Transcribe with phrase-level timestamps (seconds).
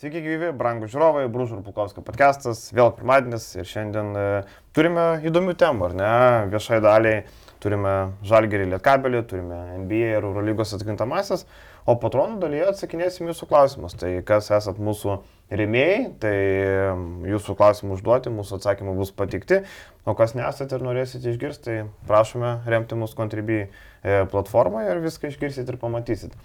[0.00, 4.22] Sveiki gyvi, brangų žiūrovai, Brūžų ir Pukovskio podcastas, vėl pirmadienis ir šiandien e,
[4.72, 6.12] turime įdomių temų, ar ne?
[6.54, 7.18] Viešai daliai
[7.60, 7.92] turime
[8.24, 11.44] Žalgerį Lietkabelį, turime NBA ir Eurolygos atkrintamasis,
[11.84, 13.98] o patronų dalyje atsakinėsim jūsų klausimus.
[14.00, 15.18] Tai kas esat mūsų
[15.60, 16.34] rėmėjai, tai
[17.34, 19.60] jūsų klausimų užduoti, mūsų atsakymai bus patikti,
[20.08, 23.68] o kas nesate ir norėsite išgirsti, tai prašome remti mūsų Contribui e,
[24.32, 26.40] platformoje ir viską išgirsit ir pamatysit.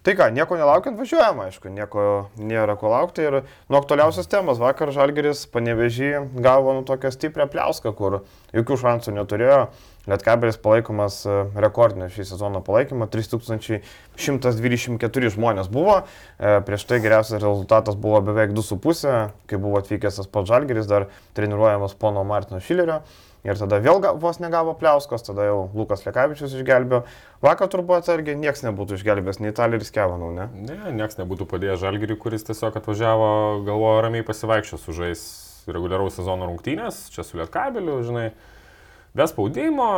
[0.00, 3.20] Tai ką, nieko nelaukiant važiuojam, aišku, nieko nėra ko laukti.
[3.20, 8.24] Ir nuo aktualiausios temos vakar Žalgeris panevežį gavo nu, tokią stiprią pliauską, kur
[8.56, 9.68] jokių šansų neturėjo.
[10.08, 17.92] Lietkabelis palaikomas e, rekordinio šį sezoną palaikymą, 3124 žmonės buvo, e, prieš tai geriausias rezultatas
[18.00, 23.04] buvo beveik 2,5, kai buvo atvykęs tas pats Žalgeris, dar treniruojamas pono Martino Šilerio.
[23.40, 27.06] Ir tada vėl vos negavo pliauskos, tada jau Lukas Lekavičius išgelbėjo.
[27.40, 30.50] Vakar turbūt atsargiai niekas nebūtų išgelbėjęs, nei Taleris Kevanau, ne?
[30.66, 33.30] Ne, niekas nebūtų padėjęs Žalgiriui, kuris tiesiog atvažiavo,
[33.64, 35.24] galvojo ramiai pasivaikščios, sužais
[35.72, 38.28] reguliaraus sezono rungtynės, čia su Lietkabeliu, žinai,
[39.16, 39.88] be spaudimo,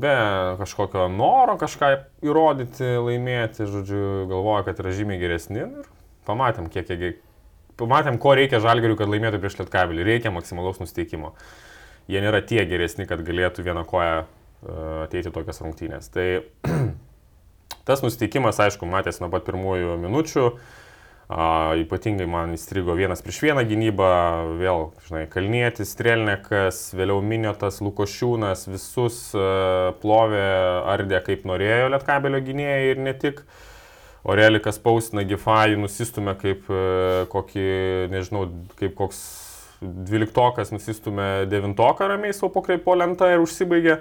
[0.00, 0.16] be
[0.62, 1.92] kažkokio noro kažką
[2.24, 5.88] įrodyti, laimėti, žodžiu, galvoja, kad yra žymiai geresni ir
[6.28, 7.16] pamatėm, kiek jie,
[7.76, 11.36] pamatėm, ko reikia Žalgiriui, kad laimėtų prieš Lietkabelį, reikia maksimalaus nusteikimo
[12.08, 14.26] jie nėra tie geresni, kad galėtų vieną koją e,
[15.04, 16.10] ateiti tokias rungtynės.
[16.14, 16.26] Tai
[17.88, 20.50] tas nusiteikimas, aišku, matėsi nuo pat pirmųjų minučių.
[21.28, 24.12] A, ypatingai man įstrigo vienas prieš vieną gynybą,
[24.56, 30.46] vėl, žinai, Kalnietis, Strelnekas, vėliau Miniotas, Lukošiūnas, visus a, plovė,
[30.88, 33.42] ardė kaip norėjo Lietkabelio gynėjai ir ne tik.
[34.28, 37.68] Orelikas pausina Gifajų, nusistumė kaip a, kokį,
[38.16, 38.46] nežinau,
[38.80, 39.20] kaip koks
[39.82, 44.00] dvyliktokas nusistumė devintoką ramiai savo pakreipo lentą ir užsibaigė.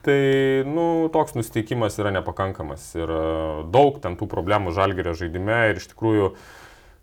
[0.00, 0.20] Tai,
[0.64, 3.24] nu, toks nusteikimas yra nepakankamas ir e,
[3.68, 6.30] daug ten tų problemų žalgerio žaidime ir iš tikrųjų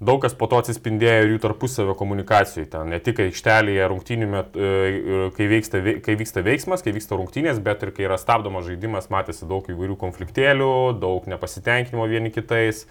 [0.02, 2.72] daug kas po to atsispindėjo ir jų tarpusavio komunikacijoje.
[2.74, 7.62] Ten ne tik aikštelėje rungtynių metu, e, kai, vyksta, kai vyksta veiksmas, kai vyksta rungtynės,
[7.62, 12.88] bet ir kai yra stabdomas žaidimas, matėsi daug įvairių konfliktėlių, daug nepasitenkinimo vieni kitais.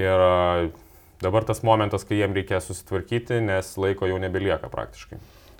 [0.00, 0.24] Ir
[1.22, 5.18] dabar tas momentas, kai jiem reikės susitvarkyti, nes laiko jau nebelieka praktiškai.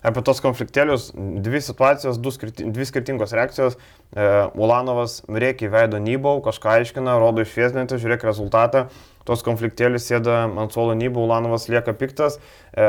[0.08, 3.74] Apie tos konfliktėlius, dvi situacijos, skirti, dvi skirtingos reakcijos.
[4.14, 8.86] E, Ulanovas reikia įveido Nybau, kažką aiškina, rodo išviesdinti, žiūrėk rezultatą
[9.28, 12.38] tos konfliktėlis sėda ant suolo nybų, Ulanovas lieka piktas,
[12.72, 12.86] e,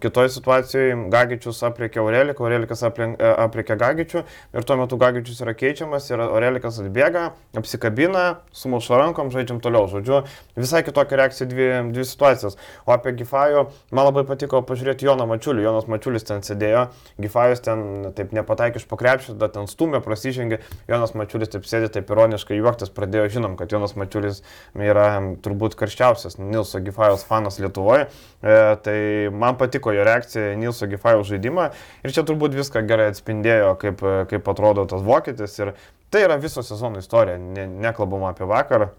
[0.00, 6.22] kitoje situacijoje Gagičius apriekia Aureliką, Aurelikas apriekia Gagičių ir tuo metu Gagičius yra keičiamas ir
[6.24, 7.26] Aurelikas atbėga,
[7.60, 8.24] apsikabina,
[8.56, 9.86] sumuša rankom, žaidžiam toliau.
[9.90, 10.22] Žodžiu,
[10.56, 12.56] visai kitokia reakcija dvi, dvi situacijos.
[12.88, 16.86] O apie Gifajų man labai patiko pažiūrėti Joną Mačiulį, Jonas Mačiulis ten sėdėjo,
[17.20, 17.84] Gifajus ten
[18.16, 22.92] taip nepataikė iš pakrepšio, bet ten stumė, prasižengė, Jonas Mačiulis taip sėdė, taip ironiškai juoktis
[22.94, 24.42] pradėjo, žinom, kad Jonas Mačiulis
[24.78, 25.08] yra
[25.44, 28.08] turbūt turbūt karščiausias Nilso Gifajaus fanas Lietuvoje.
[28.42, 31.70] E, tai man patiko jo reakcija į Nilso Gifajaus žaidimą
[32.04, 35.58] ir čia turbūt viską gerai atspindėjo, kaip, kaip atrodo tas vokietis.
[35.60, 35.74] Ir
[36.10, 38.90] tai yra viso sezono istorija, ne, nekalbama apie vakarą.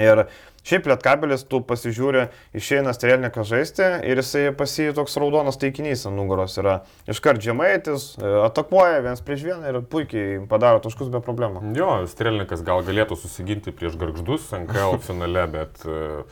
[0.00, 0.24] Ir
[0.64, 6.54] šiaip lietkabelis, tu pasižiūri, išeina strėlininkas žaisti ir jisai pasijai toks raudonas taikinys ant nugaros
[6.62, 6.78] yra.
[7.10, 11.74] Iškart žemaitis, e, atakuoja vienas prieš vieną ir puikiai padaro taškus be problemų.
[11.76, 15.84] Jo, strėlininkas gal galėtų susiginti prieš garždus NKL finale, bet...
[15.84, 16.24] E,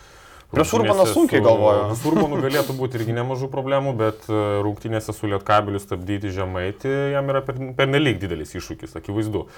[0.54, 1.84] prieš Urbaną sunkiai galvoju.
[2.00, 7.28] Su Urbanu galėtų būti irgi nemažų problemų, bet e, rungtynėse su Lietkabiliu stabdyti žemaitį jam
[7.34, 9.48] yra pernelyg per didelis iššūkis, akivaizdu.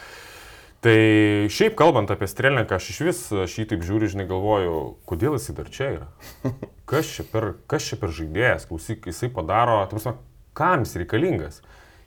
[0.82, 4.72] Tai šiaip kalbant apie Strelniką, aš iš vis, aš jį taip žiūriu, žinai, galvoju,
[5.06, 6.08] kodėl jisai dar čia yra.
[6.90, 10.16] Kas čia per, kas čia per žaidėjas, klausyk, jisai padaro, prasme,
[10.58, 11.60] kam jis reikalingas.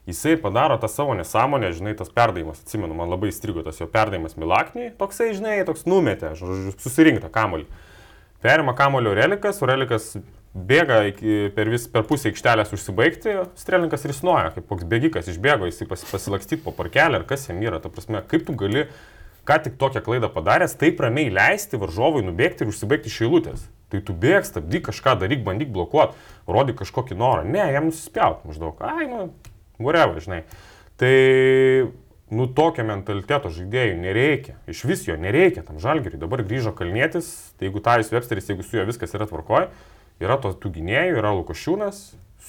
[0.06, 4.36] Jisai padaro tą savo nesąmonę, žinai, tas perdavimas, atsimenu, man labai įstrigo tas jo perdavimas
[4.38, 7.66] Milakniai, toksai, žinai, toks numetė, žodžiu, susirinktą kamolį.
[8.44, 10.12] Perima kamolio relikas, o relikas
[10.56, 15.84] bėga iki, per, vis, per pusę aikštelės užsibaigti, strėlininkas risnoja, kaip koks bėgikas išbėgo, jis
[15.90, 18.86] pas, pasilakstyti po parkelį, ar kas jam yra, ta prasme, kaip tu gali,
[19.46, 23.68] ką tik tokią klaidą padaręs, taip ramiai leisti varžovui nubėgti ir užsibaigti šeilutės.
[23.92, 26.16] Tai tu bėg, stabdyk kažką, daryk, bandyk blokuoti,
[26.50, 27.44] rodyk kažkokį norą.
[27.46, 28.80] Ne, jam nusispjaut maždaug.
[28.82, 29.28] Ai, nu,
[29.78, 30.42] whatever, žinai.
[30.98, 31.12] Tai,
[32.34, 34.58] nu, tokio mentaliteto žaidėjų nereikia.
[34.72, 36.18] Iš vis jo nereikia tam žalgeriui.
[36.24, 39.70] Dabar grįžo kalnėtis, tai jeigu Taris Websteris, jeigu su juo viskas yra tvarkoje,
[40.24, 42.02] yra tos tų gynėjų, yra Lukošiūnas,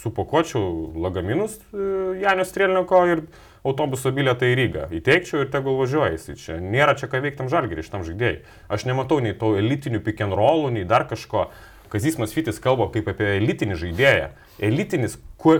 [0.03, 3.23] supakuočiau lagaminus e, Janio Strėlinko ir
[3.67, 4.89] autobuso bilietą į Rygą.
[4.95, 6.29] Įteikčiau ir tegul važiuoja jis.
[6.43, 8.43] Čia nėra čia ką veikti tam žalgerį iš tam žaidėjai.
[8.73, 11.49] Aš nematau nei to elitinių pick and rollų, nei dar kažko.
[11.91, 14.31] Kazis Masvitis kalba kaip apie elitinį žaidėją.
[14.67, 15.19] Elitinis,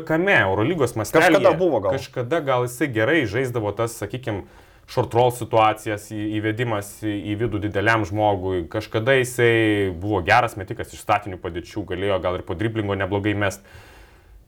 [0.09, 1.37] kame Eurolygos mastelėje.
[1.39, 1.95] Kažkada buvo gal.
[1.95, 4.43] Kažkada gal jisai gerai žaisdavo tas, sakykime,
[4.87, 8.65] short roll situacijas, įvedimas į vidų dideliam žmogui.
[8.71, 13.67] Kažkada jisai buvo geras metikas iš statinių padėčių, galėjo gal ir po driblingo neblogai mest.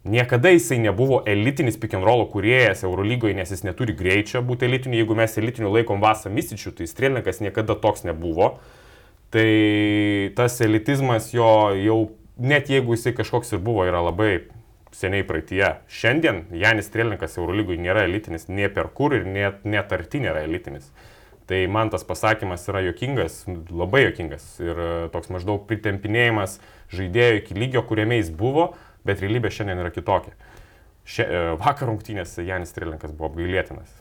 [0.08, 5.00] Niekada jisai nebuvo elitinis pick and roll kuriejas Eurolygoje, nes jis neturi greičio būti elitiniu.
[5.02, 8.55] Jeigu mes elitiniu laikom Vasą Misičių, tai Strėlininkas niekada toks nebuvo.
[9.35, 9.49] Tai
[10.38, 11.99] tas elitizmas jo jau,
[12.38, 14.46] net jeigu jisai kažkoks ir buvo, yra labai
[14.99, 15.65] seniai praeitie.
[15.91, 20.91] Šiandien Janis Strėlininkas Eurolygoje nėra elitinis, nie per kur ir net, net arti nėra elitinis.
[21.49, 26.59] Tai man tas pasakymas yra jokingas, labai jokingas ir e, toks maždaug pritempinėjimas
[26.93, 28.75] žaidėjo iki lygio, kuriame jis buvo,
[29.09, 30.35] bet realybė šiandien yra kitokia.
[31.09, 33.95] Šia, e, vakar rungtynėse Janis Strėlininkas buvo apgailėtinas.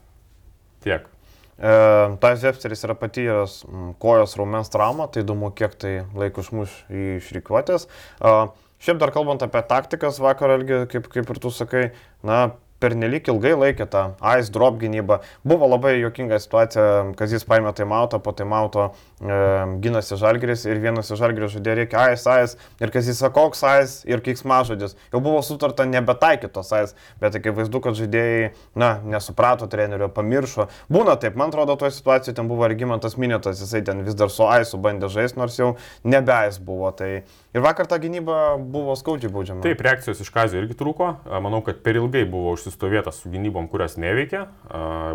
[0.84, 1.08] Tiek.
[1.56, 1.72] E,
[2.20, 3.62] Tas Zepsteris yra patyręs
[4.04, 7.88] kojos raumens traumą, tai įdomu, kiek tai laiko išmuš iš rykiuotės.
[7.88, 8.34] E,
[8.84, 11.84] Šiaip dar kalbant apie taktikas vakar, Algi, kaip, kaip ir tu sakai,
[12.26, 12.44] na,
[12.84, 14.04] pernelik ilgai laikė tą
[14.38, 15.20] ice drop gynybą.
[15.48, 16.86] Buvo labai jokinga situacija,
[17.18, 19.40] kad jis paėmė taimauto, po taimauto e,
[19.84, 23.64] gynasi žalgris ir vienas iš žalgris žaidė reikia ice, ice ir kas jis sako, koks
[23.82, 24.98] ice ir kiks mažodis.
[25.14, 30.68] Jau buvo sutarta nebetaikyti tos ice, bet akivaizdu, kad žaidėjai, na, nesuprato trenerio, pamiršo.
[30.94, 34.46] Būna taip, man atrodo, toje situacijoje ten buvo Regimantas Minėtas, jisai ten vis dar su
[34.46, 35.74] ice bandė žaisti, nors jau
[36.06, 36.94] nebe ice buvo.
[36.98, 37.12] Tai
[37.58, 39.64] Ir vakar ta gynyba buvo skaudžiai baudžiama.
[39.66, 41.08] Taip, reakcijos iš Kazio irgi trūko.
[41.42, 44.48] Manau, kad per ilgai buvo užsistovėtas su gynybom, kurios neveikia.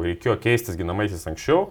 [0.03, 1.69] Reikėjo keistis ginamaisiais anksčiau.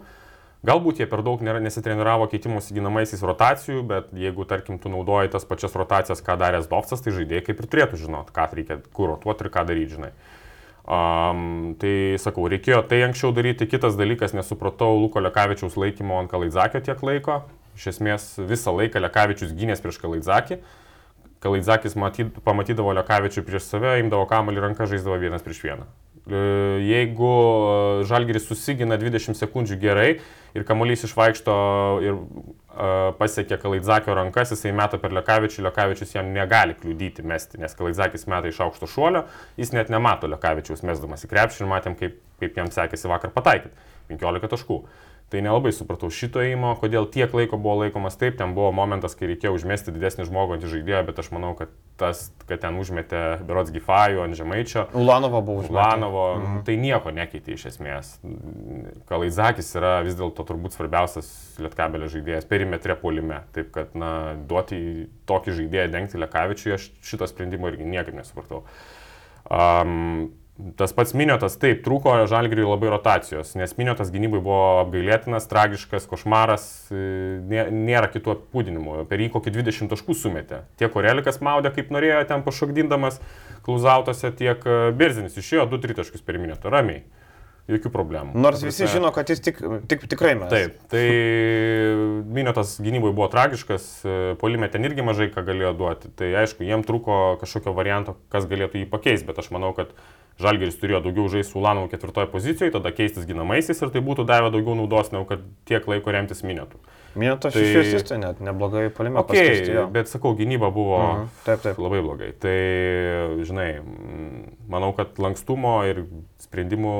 [0.61, 5.73] Galbūt jie per daug nesitreniravo keitimus ginamaisiais rotacijų, bet jeigu, tarkim, tu naudoji tas pačias
[5.73, 9.49] rotacijas, ką darė Zdovcas, tai žaidėjai kaip ir turėtų žinot, ką reikia, kur rotuoti ir
[9.55, 10.11] ką daryti, žinai.
[10.81, 13.65] Um, tai sakau, reikėjo tai anksčiau daryti.
[13.69, 17.41] Kitas dalykas, nesupratau Luko Lekavičiaus laikymo ant Kalaidzakio tiek laiko.
[17.77, 20.61] Iš esmės visą laiką Lekavičius gynės prieš Kalaidzakį.
[21.41, 25.87] Kalaidzakis matyt, pamatydavo Lekavičių prieš save, imdavo kamalį ranką, žaisdavo vienas prieš vieną.
[26.21, 26.41] E,
[26.85, 27.31] jeigu
[28.05, 30.09] Žalgiris susigina 20 sekundžių gerai
[30.53, 31.53] ir kamuolys išvaikšto
[32.05, 37.73] ir uh, pasiekia Kalaidzakio rankas, jisai meta per Lekavičių, Lekavičius jam negali kliudyti mesti, nes
[37.77, 39.23] Kalaidzakis meta iš aukšto šuolio,
[39.57, 43.89] jis net nemato Lekavičiaus mesdamas į krepšį ir matėm, kaip, kaip jam sekėsi vakar pataikyti.
[44.11, 44.77] 15 taškų.
[44.81, 49.13] Uh, Tai nelabai supratau šito įimo, kodėl tiek laiko buvo laikomas taip, ten buvo momentas,
[49.15, 53.21] kai reikėjo užmesti didesnį žmogų ant žaidėjo, bet aš manau, kad tas, kad ten užmetė
[53.47, 54.83] Berots Gifajų ant Žemaičio.
[54.97, 55.77] Ulanovo buvo užmetęs.
[55.77, 56.57] Ulanovo, mhm.
[56.67, 58.11] tai nieko nekeitė iš esmės.
[59.07, 61.31] Kalaizakis yra vis dėlto turbūt svarbiausias
[61.63, 63.39] Lietkabelio žaidėjas perimetre polime.
[63.55, 64.81] Taip kad, na, duoti
[65.31, 68.65] tokį žaidėją dengti Lekavičiui, aš šito sprendimo irgi niekaip nesupratau.
[69.47, 70.33] Um,
[70.77, 76.65] Tas pats miniotas, taip, trūko žalgiriui labai rotacijos, nes miniotas gynybai buvo apgailėtinas, tragiškas, košmaras,
[76.93, 79.05] e, nėra kitų apūdinimų.
[79.09, 80.61] Per jį kokį 20 taškų sumetė.
[80.81, 83.17] Tiek Orelikas maudė, kaip norėjo ten pašokdindamas
[83.65, 87.01] klauzautose, tiek e, Birzinis išėjo 2-3 taškus per miniotą, ramiai.
[87.71, 88.35] Jokių problemų.
[88.41, 90.51] Nors visi žino, kad jis tik, tik, tikrai mes.
[90.51, 91.03] Taip, tai
[92.37, 96.11] miniotas gynybai buvo tragiškas, e, polime ten irgi mažai ką galėjo duoti.
[96.19, 99.93] Tai aišku, jiem trūko kažkokio varianto, kas galėtų jį pakeisti, bet aš manau, kad
[100.41, 104.77] Žalgeris turėjo daugiau žaisti Ulanovo ketvirtoje pozicijoje, tada keistis ginamaisiais ir tai būtų davę daugiau
[104.79, 106.79] naudos, negu kad tiek laiko remtis minėtų.
[107.11, 109.19] Minėtas tai, šešis tai net neblogai palime.
[109.23, 111.25] Okay, paskirti, bet sakau, gynyba buvo uh mhm.
[111.25, 111.43] -huh.
[111.45, 111.79] taip, taip.
[111.79, 112.31] labai blogai.
[112.39, 112.57] Tai,
[113.47, 113.69] žinai,
[114.67, 116.05] manau, kad lankstumo ir
[116.39, 116.95] sprendimų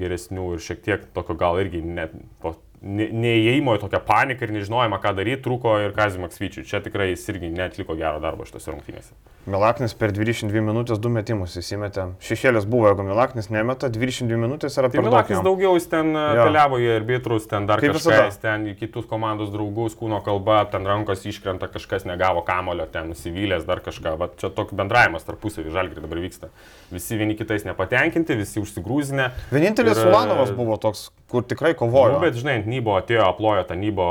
[0.00, 4.98] geresnių ir šiek tiek tokio gal irgi net po neįėjimo į tokią paniką ir nežinojimą,
[5.00, 6.66] ką daryti, trūko ir Kazimak Svyčiui.
[6.68, 9.14] Čia tikrai jis irgi netliko gero darbo šitose rungtynėse.
[9.44, 12.06] Milaknis per 22 minutės du metimus įsimetė.
[12.24, 15.10] Šešėlis buvo, jeigu Milaknis nemeta, 22 minutės yra tai per daug.
[15.10, 19.04] Milaknis daugiau jis ten keliavo į arbitrus, ten dar Kaip kažką, jis ten į kitus
[19.10, 24.14] komandos draugus, kūno kalba, ten rankos iškrenta, kažkas negavo kamulio, ten nusivylęs, dar kažką.
[24.20, 26.48] Va čia toks bendravimas tarpusavį žalgri dabar vyksta.
[26.94, 29.28] Visi vieni kitais nepatenkinti, visi užsigrūzinę.
[29.52, 32.16] Vienintelis ir, Ulanovas buvo toks, kur tikrai kovojo.
[32.16, 34.06] Nu, bet žinai, Nybo atėjo, aplojo tą Nybo,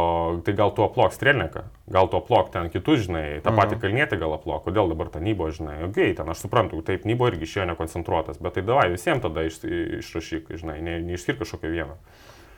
[0.48, 3.60] tai gal tu aplok strėlininką, gal tu aplok ten kitus, žinai, tą mhm.
[3.60, 7.08] patį kalnėtį gal aplok, kodėl dabar tą Nybo, žinai, okei, okay, ten aš suprantu, taip
[7.10, 9.60] Nybo irgi išėjo nekoncentruotas, bet tai davai visiems tada iš,
[10.00, 12.00] išrašyk, žinai, ne, neišskirk kažkokią vieną.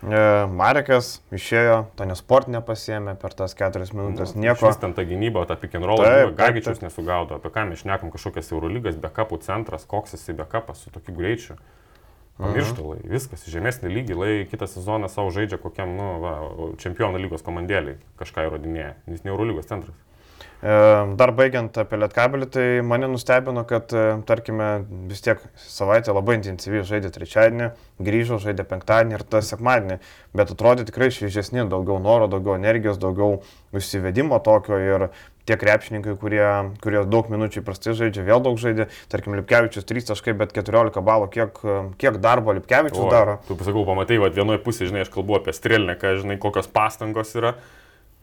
[0.06, 0.22] E,
[0.52, 4.68] Marekas išėjo, to nesportinę pasiemė per tas keturias minutės, nu, nieko.
[4.70, 6.04] Vis ten ta pick and roll,
[6.38, 11.16] Gagičius nesugaudo, apie ką mes šnekam, kažkokias Eurolygas, backupų centras, koks jisai backupas su tokiu
[11.18, 11.58] greičiu.
[12.36, 16.34] Pamiršta, lai, viskas, žemesnį lygį, lai kitą sezoną savo žaidžia kokiam, nu, va,
[16.82, 19.96] čempionų lygos komandėliai, kažką įrodinėja, jis ne Eurolygos centras.
[20.66, 20.74] E,
[21.20, 24.70] dar baigiant apie Lietkabelį, tai mane nustebino, kad, e, tarkime,
[25.08, 27.70] vis tiek savaitė labai intensyviai žaidė trečiadienį,
[28.08, 30.00] grįžo, žaidė penktadienį ir tą sekmadienį,
[30.36, 33.44] bet atrodė tikrai šviežesni, daugiau noro, daugiau energijos, daugiau
[33.76, 35.08] užsivedimo tokio ir
[35.46, 36.46] tie krepšininkai, kurie,
[36.84, 41.30] kurie daug minučių įprastai žaidžia, vėl daug žaidė, tarkim, Lipkevičius 3 taškai, bet 14 balų,
[41.34, 41.62] kiek,
[42.02, 43.38] kiek darbo Lipkevičius o, daro.
[43.50, 47.54] Tu pasakau, pamatai, va, vienoje pusėje, žinai, aš kalbu apie Strelniką, žinai, kokios pastangos yra.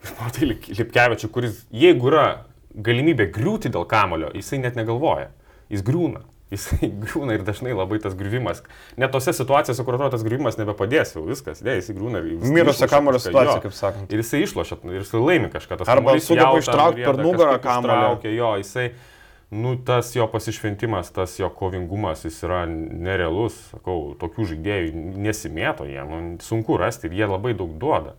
[0.19, 2.27] Matai, Lipkevičius, kuris, jeigu yra
[2.75, 5.31] galimybė griūti dėl kamulio, jisai net negalvoja.
[5.73, 8.63] Jis griūna jisai griūna ir dažnai labai tas griuvimas.
[9.01, 12.35] Net tose situacijose, kur atrodo tas griuvimas nebepadės, jau viskas, ne, jisai griūna ir...
[12.53, 14.13] Mirusio kamulio situacija, jo, kaip sakant.
[14.13, 15.81] Ir jisai išlošia, ir jisai laimi kažką.
[15.87, 18.13] Arba sugeba ištraukti per nugarą kamulio.
[18.33, 18.91] Jo, jisai,
[19.55, 26.05] nu, tas jo pasišventimas, tas jo kovingumas, jis yra nerealus, sakau, tokių žaidėjų nesimėto jie,
[26.09, 28.17] nu, sunku rasti ir jie labai daug duoda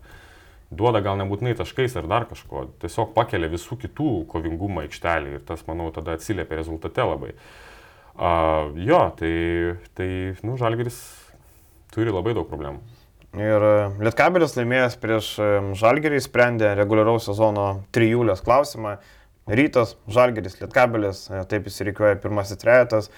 [0.73, 5.61] duoda gal nebūtinai taškais ar dar kažko, tiesiog pakelia visų kitų kovingumą aikštelį ir tas,
[5.67, 7.35] manau, tada atsiliepia rezultate labai.
[7.35, 7.72] Uh,
[8.13, 9.33] A, jo, tai,
[9.97, 10.09] tai
[10.45, 10.99] nu, Žalgiris
[11.93, 12.81] turi labai daug problemų.
[13.33, 13.73] Ir e,
[14.05, 17.65] Lietkabelis laimėjęs prieš e, Žalgirį sprendė reguliaraus sezono
[17.95, 18.99] trijulės klausimą.
[19.49, 23.09] Rytas, Žalgeris, Lietkabelis, e, taip įsireikiuoja pirmasis trejetas,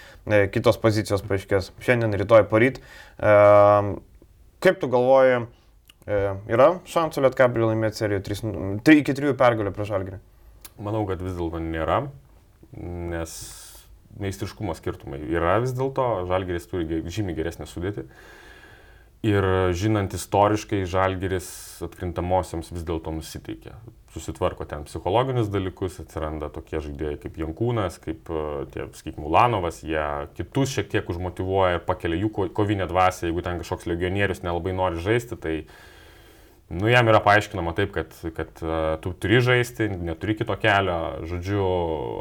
[0.55, 2.79] kitos pozicijos paaiškės šiandien, rytoj, poryt.
[4.65, 5.43] Kaip tu galvoji,
[6.07, 10.23] yra šansų Lietkabelį laimėti seriją 3, iki 3 pergalių prieš Žalgerį?
[10.87, 12.05] Manau, kad vis dėlto nėra,
[13.11, 13.35] nes
[14.21, 18.05] meistriškumo skirtumai yra vis dėlto, Žalgeris turi žymiai geresnę sudėtį.
[19.25, 21.47] Ir žinant istoriškai, Žalgeris
[21.85, 23.73] atkrintamosioms vis dėlto nusiteikia.
[24.13, 30.05] Susitvarko ten psichologinius dalykus, atsiranda tokie žaidėjai kaip Jankūnas, kaip e, tie, sakykime, Ulanovas, jie
[30.37, 35.39] kitus šiek tiek užmotivuoja pakelia jų kovinę dvasę, jeigu ten kažkoks legionierius nelabai nori žaisti,
[35.41, 35.55] tai
[36.69, 40.99] nu, jam yra paaiškinama taip, kad, kad uh, tu turi žaisti, neturi kito kelio.
[41.27, 41.65] Žodžiu,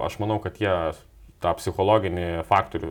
[0.09, 0.73] aš manau, kad jie
[1.45, 2.91] tą psichologinį faktorių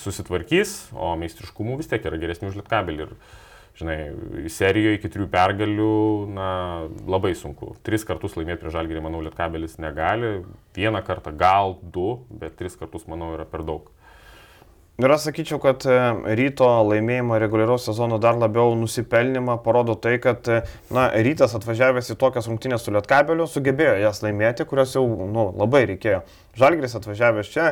[0.00, 3.06] susitvarkys, o meistriškumų vis tiek yra geresni už Lietkabelį.
[3.06, 3.38] Ir,
[3.80, 3.96] žinai,
[4.52, 5.92] serijoje iki trijų pergalių,
[6.36, 6.48] na,
[7.08, 7.74] labai sunku.
[7.86, 10.40] Tris kartus laimėti prieš Žalgirį, manau, Lietkabelis negali.
[10.76, 13.88] Vieną kartą, gal du, bet tris kartus, manau, yra per daug.
[15.00, 15.94] Ir aš sakyčiau, kad e,
[16.36, 20.58] ryto laimėjimo reguliaraus sezono dar labiau nusipelnimą parodo tai, kad e,
[20.92, 25.86] na, rytas atvažiavęs į tokias rungtynės su Lietkabeliu sugebėjo jas laimėti, kurios jau nu, labai
[25.94, 26.20] reikėjo.
[26.58, 27.66] Žalgris atvažiavęs čia,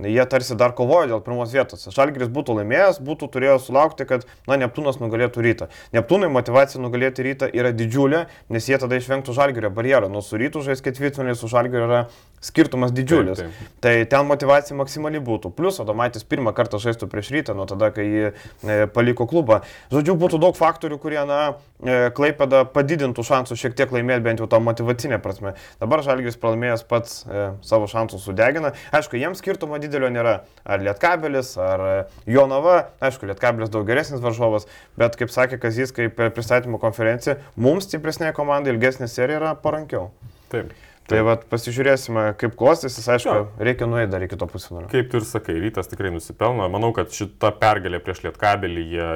[0.00, 1.84] jie tarsi dar kovojo dėl pirmos vietos.
[1.92, 5.68] Žalgris būtų laimėjęs, būtų turėjęs sulaukti, kad na, Neptūnas nugalėtų rytą.
[5.92, 10.08] Neptūnai motivacija nugalėti rytą yra didžiulė, nes jie tada išvengtų Žalgirio barjerą.
[10.12, 12.04] Nuo su rytų žais ketvirtfinalį su Žalgiriu yra
[12.42, 13.38] skirtumas didžiulis.
[13.38, 13.74] Taip, taip.
[13.84, 15.52] Tai ten motivacija maksimali būtų.
[15.54, 19.60] Plus, Adomaitis pirmą kartą žaistų prieš rytą, nuo tada, kai jį e, paliko klubą.
[19.94, 21.40] Žodžiu, būtų daug faktorių, kurie, na,
[21.78, 25.54] e, Klaipėda padidintų šansų šiek tiek laimėti bent jau tą motivacinę prasme.
[25.82, 28.72] Dabar Žalgiris pralaimėjęs pats e, savo šansus sudegina.
[28.94, 30.38] Aišku, jiems skirtumo didelio nėra.
[30.62, 31.96] Ar Lietkabelis, ar e,
[32.30, 32.78] Jonava.
[33.02, 34.68] Aišku, Lietkabelis daug geresnis varžovas,
[35.00, 40.10] bet kaip sakė Kazys, kaip per pristatymo konferenciją, mums stipresnė komanda ilgesnė serija yra parankiau.
[40.52, 40.72] Taip.
[41.10, 43.66] Tai vad pasižiūrėsime, kaip klostysis, aišku, ja.
[43.66, 44.86] reikia nueiti dar iki to pusfinalio.
[44.92, 46.68] Kaip tu ir sakai, rytas tikrai nusipelno.
[46.72, 49.08] Manau, kad šita pergalė prieš Lietkabelį, jie,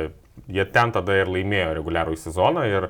[0.59, 2.89] jie ten tada ir laimėjo reguliarų sezoną ir,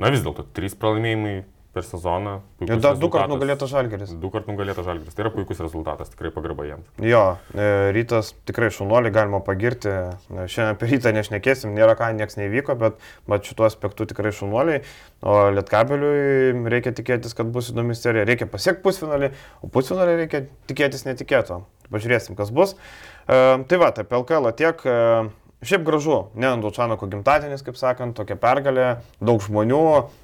[0.00, 1.34] na vis dėlto, trys pralaimėjimai
[1.72, 2.38] per sezoną.
[2.64, 4.12] Ir dar du kartus nugalėtas žalgeris.
[4.20, 5.14] Du kartus nugalėtas žalgeris.
[5.14, 6.88] Tai yra puikus rezultatas, tikrai pagarba jiems.
[7.04, 7.22] Jo,
[7.52, 9.92] e, rytas tikrai šunuolį galima pagirti.
[10.30, 14.84] Šiandien apie rytą nešnekėsim, nėra ką, niekas nevyko, bet, bet šituo aspektu tikrai šunuoliai.
[15.20, 18.24] O Lietkabeliui reikia tikėtis, kad bus įdomi serija.
[18.28, 21.62] Reikia pasiekti pusfinalį, o pusfinalį reikia tikėtis netikėto.
[21.92, 22.74] Pažiūrėsim, kas bus.
[23.28, 23.36] E,
[23.68, 24.88] tai va, apie LKL tiek.
[24.88, 28.84] E, Šiaip gražu, ne ant Lučanako gimtadienis, kaip sakant, tokia pergalė,
[29.18, 29.80] daug žmonių,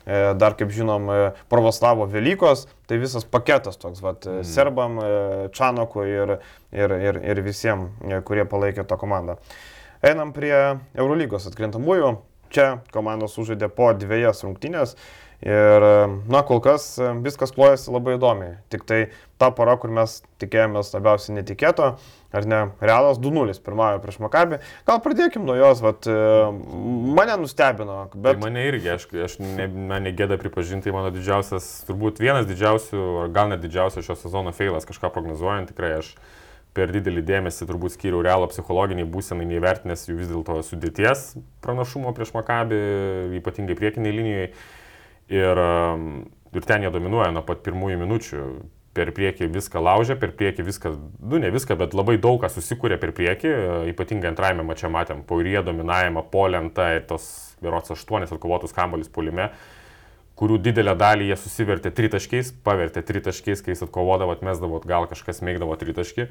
[0.07, 4.47] e, dar kaip žinom, e, pravoslavo Velykos, tai visas paketas toks, vat, mm.
[4.47, 5.09] serbam, e,
[5.57, 6.37] Čanakui ir,
[6.71, 7.99] ir, ir, ir visiems,
[8.29, 9.35] kurie palaikė tą komandą.
[10.07, 10.55] Einam prie
[10.95, 12.15] Eurolygos atkrintamųjų.
[12.55, 14.95] Čia komandos sužaidė po dviejas rungtynės.
[15.45, 15.85] Ir,
[16.25, 18.55] na, kol kas viskas klojasi labai įdomiai.
[18.73, 19.01] Tik tai
[19.37, 21.89] ta para, kur mes tikėjomės labiausiai netikėto,
[22.33, 24.59] ar ne, Realas 2-0 pirmąją prieš Makabį.
[24.89, 27.99] Gal pradėkim nuo jos, vat, mane nustebino.
[28.15, 28.39] Bet...
[28.39, 33.03] Tai mane irgi, aš, aš ne, man negėda pripažinti, tai mano didžiausias, turbūt vienas didžiausių,
[33.27, 36.15] ar gal net didžiausias šio sezono feilas, kažką prognozuojant, tikrai aš
[36.75, 42.33] per didelį dėmesį turbūt skyriau Realo psichologiniai būsenai, neįvertinęs jų vis dėlto sudėties pranašumo prieš
[42.35, 42.81] Makabį,
[43.43, 44.49] ypatingai priekiniai linijoje.
[45.33, 45.61] Ir,
[46.53, 48.47] ir ten jie dominuoja nuo pat pirmųjų minučių
[48.95, 50.93] per priekį viską laužė, per priekį viską,
[51.27, 53.55] nu ne viską, bet labai daug ką susikūrė per priekį,
[53.91, 57.27] ypatingai antrajame mače matėm, paurie dominavimą, polentą ir tos
[57.65, 59.51] berots aštuonis atkovotus kamolius polime,
[60.39, 65.75] kurių didelę dalį jie susivertė tritaškiais, pavertė tritaškiais, kai jis atkovodavo, atmesdavo, gal kažkas mėgdavo
[65.81, 66.29] tritaškį.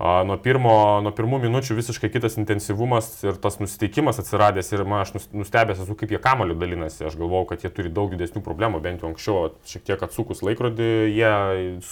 [0.00, 0.72] Nuo, pirmo,
[1.04, 5.94] nuo pirmų minučių visiškai kitas intensyvumas ir tas nusiteikimas atsiradęs ir man aš nustebęs esu,
[6.00, 7.04] kaip jie kamoliu dalinasi.
[7.06, 10.90] Aš galvau, kad jie turi daug didesnių problemų, bent jau anksčiau, šiek tiek atsukus laikrodį,
[11.12, 11.32] jie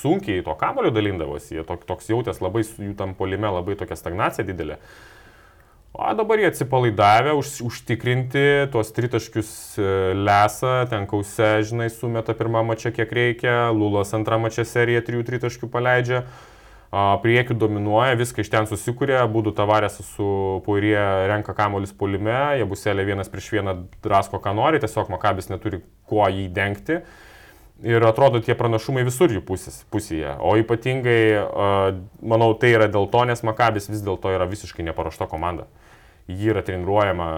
[0.00, 4.80] sunkiai to kamoliu dalindavosi, jie toks jautęs labai, jų tam polime labai tokia stagnacija didelė.
[5.95, 12.62] O dabar jie atsipalaidavę, už, užtikrinti tuos tritaškius e, lesą, ten kause, žinai, sumeta pirmą
[12.69, 16.23] mačią kiek reikia, Lulas antrą mačią seriją trijų tritaškių paleidžia
[16.91, 20.27] priekių dominuoja, viską iš ten susikūrė, būdų tavarės su
[20.67, 20.99] Poirie
[21.31, 26.27] renka kamolis polime, jie buselė vienas prieš vieną drasko, ką nori, tiesiog Makabis neturi kuo
[26.27, 26.99] jį dengti.
[27.81, 30.35] Ir atrodo, tie pranašumai visur jų pusės, pusėje.
[30.45, 31.23] O ypatingai,
[32.21, 35.71] manau, tai yra dėl to, nes Makabis vis dėlto yra visiškai neparuošta komanda.
[36.29, 37.31] Ji yra treniruojama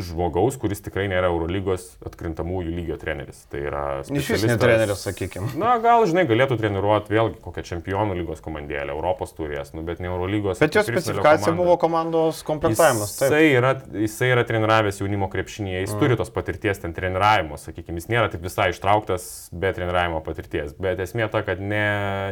[0.00, 3.42] žmogaus, kuris tikrai nėra Eurolygos atkrintamųjų lygio treneris.
[3.52, 3.82] Tai yra...
[4.08, 5.50] Ne treneris, sakykime.
[5.60, 10.08] Na, gal, žinai, galėtų treniruoti vėlgi kokią čempionų lygos komandėlę, Europos turės, nu, bet ne
[10.08, 10.62] Eurolygos.
[10.62, 11.58] Bet jo specifikacija komanda.
[11.60, 13.12] buvo komandos komplektavimas.
[13.20, 16.00] Jisai yra, jisai yra treniravęs jaunimo krepšinėje, jis mm.
[16.00, 21.04] turi tos patirties ten treniravimo, sakykime, jis nėra taip visai ištrauktas be treniravimo patirties, bet
[21.04, 21.84] esmė ta, kad ne,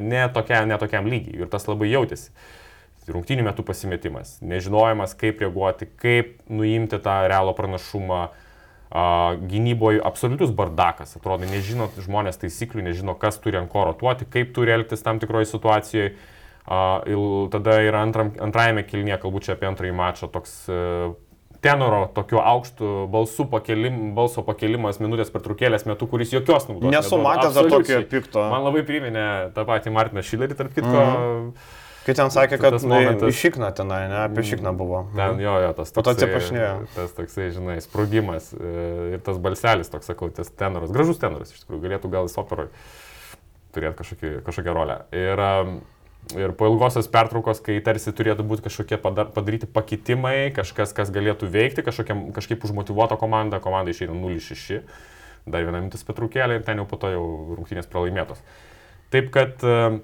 [0.07, 2.33] ne, tokia, ne tokiam lygiai ir tas labai jautėsi
[3.14, 8.23] rungtynių metų pasimetimas, nežinojimas, kaip reaguoti, kaip nuimti tą realų pranašumą.
[8.90, 14.75] Gynyboje absoliutus bardakas, atrodo, nežino žmonės taisyklių, nežino, kas turi ant ko rotuoti, kaip turi
[14.75, 16.09] elgtis tam tikroje situacijoje.
[17.11, 17.21] Ir
[17.55, 21.14] tada yra antram, antrajame kilnie, kalbu čia apie antrąjį mačą, toks uh,
[21.61, 26.90] tenoro tokiu aukštu balsu pakelim, balso pakelimas minutės pertraukėlės metu, kuris jokios naudos.
[26.93, 28.47] Nesu matęs dar tokio pikto.
[28.52, 29.26] Man labai priminė
[29.57, 30.97] tą patį Martiną Šilerį, tarp kitko.
[30.97, 31.79] Mm -hmm
[32.11, 33.31] Kai ten sakė, kad tas momentas...
[33.31, 35.05] Išikna tenai, ne, apie Išikną buvo.
[35.14, 36.00] Ten jo, jo, tas toksai.
[36.00, 36.73] Po to atsiprašinėjo.
[36.97, 38.73] Tas toksai, žinai, sprogimas e,
[39.14, 42.67] ir tas balselis, toks sakau, tas tenoras, gražus tenoras, iš tikrųjų, galėtų gal jis operoj
[43.76, 44.97] turėti kažkokį, kažkokią rolę.
[45.14, 45.45] Ir,
[46.35, 51.87] ir po ilgosios pertraukos, kai tarsi turėtų būti kažkokie padaryti pakitimai, kažkas, kas galėtų veikti,
[51.87, 54.83] kažkokia, kažkaip užmotivuota komanda, komanda išeina 0-6,
[55.47, 58.43] dar vieną mintis pertraukėlę ir ten jau po to jau rungtynės pralaimėtos.
[59.14, 60.00] Taip kad uh,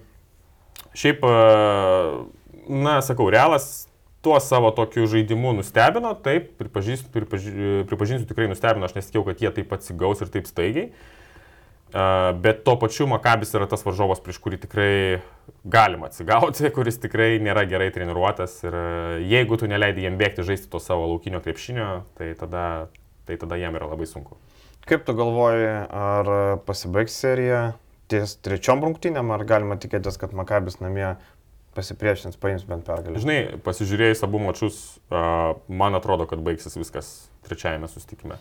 [0.97, 3.87] Šiaip, e, na, sakau, realas
[4.25, 9.53] tuo savo tokiu žaidimu nustebino, taip, pripažįsiu, pripažįsiu, pripažįsiu tikrai nustebino, aš nesitikėjau, kad jie
[9.61, 10.91] taip atsigaus ir taip staigiai.
[11.87, 15.21] Uh, bet tuo pačiu Makabis yra tas varžovas, prieš kurį tikrai
[15.63, 20.69] galima atsigauti, kuris tikrai nėra gerai treniruotas ir uh, jeigu tu neleidai jam bėgti žaisti
[20.73, 21.87] to savo laukinio krepšinio,
[22.19, 22.67] tai tada,
[23.29, 24.35] tai tada jam yra labai sunku.
[24.87, 26.33] Kaip tu galvoji, ar
[26.67, 27.63] pasibaigs serija
[28.11, 31.15] ties trečiom rungtynėm, ar galima tikėtis, kad Makabis namie
[31.77, 33.21] pasipriešins, paims bent pergalę?
[33.21, 37.11] Žinai, pasižiūrėjus abu mačius, man atrodo, kad baigsis viskas
[37.47, 38.39] trečiajame sustikime.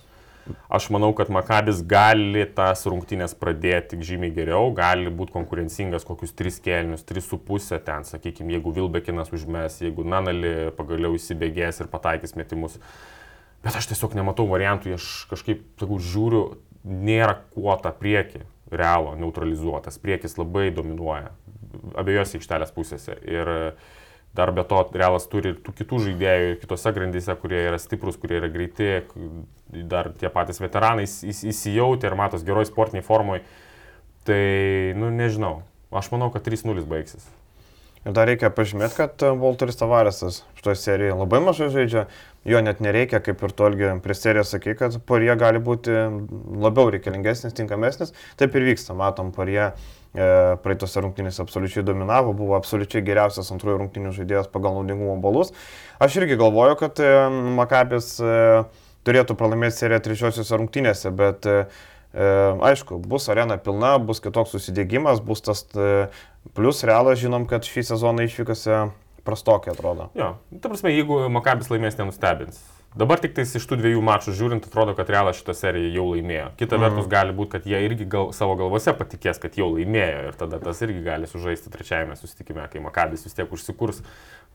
[0.69, 6.61] Aš manau, kad Makabis gali tas rungtynės pradėti žymiai geriau, gali būti konkurencingas kokius 3
[6.61, 12.77] kelnius, 3,5 ten, sakykime, jeigu Vilbekinas užmes, jeigu Nanali pagaliau įsibėgės ir pataikys metimus.
[13.65, 16.43] Bet aš tiesiog nematau variantų, aš kažkaip, sakau, žiūriu,
[16.85, 21.31] nėra kuo tą priekį realo neutralizuotas, priekis labai dominuoja
[21.99, 23.17] abiejose aikštelės pusėse.
[23.27, 23.51] Ir
[24.35, 28.39] dar be to realas turi ir tų kitų žaidėjų kitose grandyse, kurie yra stiprus, kurie
[28.41, 28.89] yra greiti,
[29.91, 33.43] dar tie patys veteranai įsijauti ir matos geroj sportiniai formoj.
[34.25, 34.43] Tai,
[34.97, 35.59] nu nežinau,
[35.93, 37.27] aš manau, kad 3-0 baigsis.
[38.05, 42.03] Ir dar reikia pažymėti, kad Volteris Tavaresas šitoje serijoje labai mažai žaidžia,
[42.45, 45.95] jo net nereikia, kaip ir tolgi prie serijos sakai, kad Porie gali būti
[46.61, 48.13] labiau reikalingesnis, tinkamesnis.
[48.37, 49.73] Taip ir vyksta, matom, Porie e,
[50.61, 55.55] praeitose rungtynėse absoliučiai dominavo, buvo absoliučiai geriausias antrųjų rungtynių žaidėjas pagal naudingumo balus.
[55.97, 57.11] Aš irgi galvoju, kad e,
[57.57, 58.37] Makabis e,
[59.05, 61.57] turėtų pralaimėti seriją trečiosiuose rungtynėse, bet e,
[62.13, 62.29] e,
[62.69, 66.07] aišku, bus arena pilna, bus kitoks susidėgymas, bus tas e,
[66.53, 68.85] plus realas, žinom, kad šį sezoną išvykose
[69.25, 70.11] prastokai atrodo.
[70.17, 72.61] Jo, ta prasme, jeigu Makabis laimės, nenustebins.
[72.95, 76.45] Dabar tik tais iš tų dviejų mačų žiūrint, atrodo, kad Realas šitą seriją jau laimėjo.
[76.61, 76.83] Kita mm.
[76.85, 80.61] vertus gali būti, kad jie irgi gal, savo galvose patikės, kad jau laimėjo ir tada
[80.63, 83.99] tas irgi gali sužaisti trečiajame susitikime, kai Makabis vis tiek užsikurs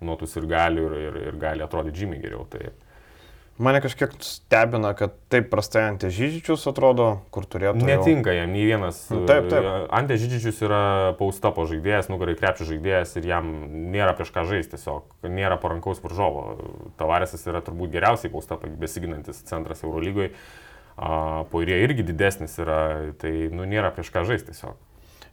[0.00, 2.46] nuotus ir gali ir, ir, ir gali atrodyti žymiai geriau.
[2.48, 2.70] Tai
[3.60, 7.84] Mane kažkiek stebina, kad taip prastai Ante Žydžičius atrodo, kur turėtų.
[7.84, 9.02] Netinka jam nei vienas.
[9.12, 9.66] Nu, taip, taip.
[9.92, 10.80] Ante Žydžičius yra
[11.18, 13.50] pausta po žaidėjas, nugarai krepšio žaidėjas ir jam
[13.92, 16.46] nėra prieš ką žaisti, tiesiog nėra parankaus varžovo.
[16.96, 20.32] Tavaresas yra turbūt geriausiai pausta besiginantis centras Eurolygoje.
[20.96, 22.80] Po ir jie irgi didesnis yra,
[23.20, 24.80] tai nu, nėra prieš ką žaisti tiesiog.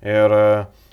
[0.05, 0.33] Ir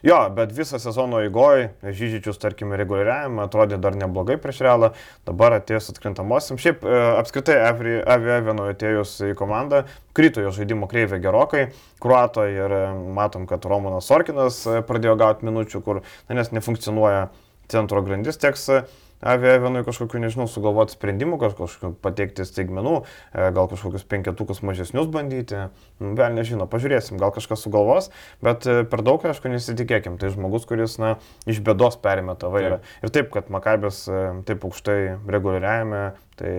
[0.04, 4.90] jo, bet visą sezono įgoj, Žyžičius, tarkim, reguliariavimą atrodė dar neblogai prieš realą,
[5.28, 6.60] dabar atėjus atkrintamosiam.
[6.60, 7.98] Šiaip e, apskritai Avi
[8.38, 9.84] Eveno atėjus į komandą,
[10.16, 11.66] krito jo žaidimo kreivė gerokai,
[12.00, 12.84] kruato ir e,
[13.16, 17.28] matom, kad Romanas Sorkinas e, pradėjo gauti minučių, kur, na, nes nefunkcionuoja
[17.72, 18.70] centro grandis teks
[19.24, 22.94] Aviavenui kažkokiu, nežinau, sugalvoti sprendimų, kažkokiu pateikti staigmenų,
[23.32, 25.62] e, gal kažkokius penketukus mažesnius bandyti.
[26.00, 28.10] Vėl nežinau, pažiūrėsim, gal kažkas sugalvos,
[28.44, 30.18] bet e, per daug, aišku, nesitikėkim.
[30.20, 31.16] Tai žmogus, kuris, na,
[31.48, 32.82] iš bėdos perėmė tą vairą.
[32.82, 33.00] Taip.
[33.00, 36.04] Ir taip, kad Makabės e, taip aukštai reguliariajame,
[36.36, 36.52] tai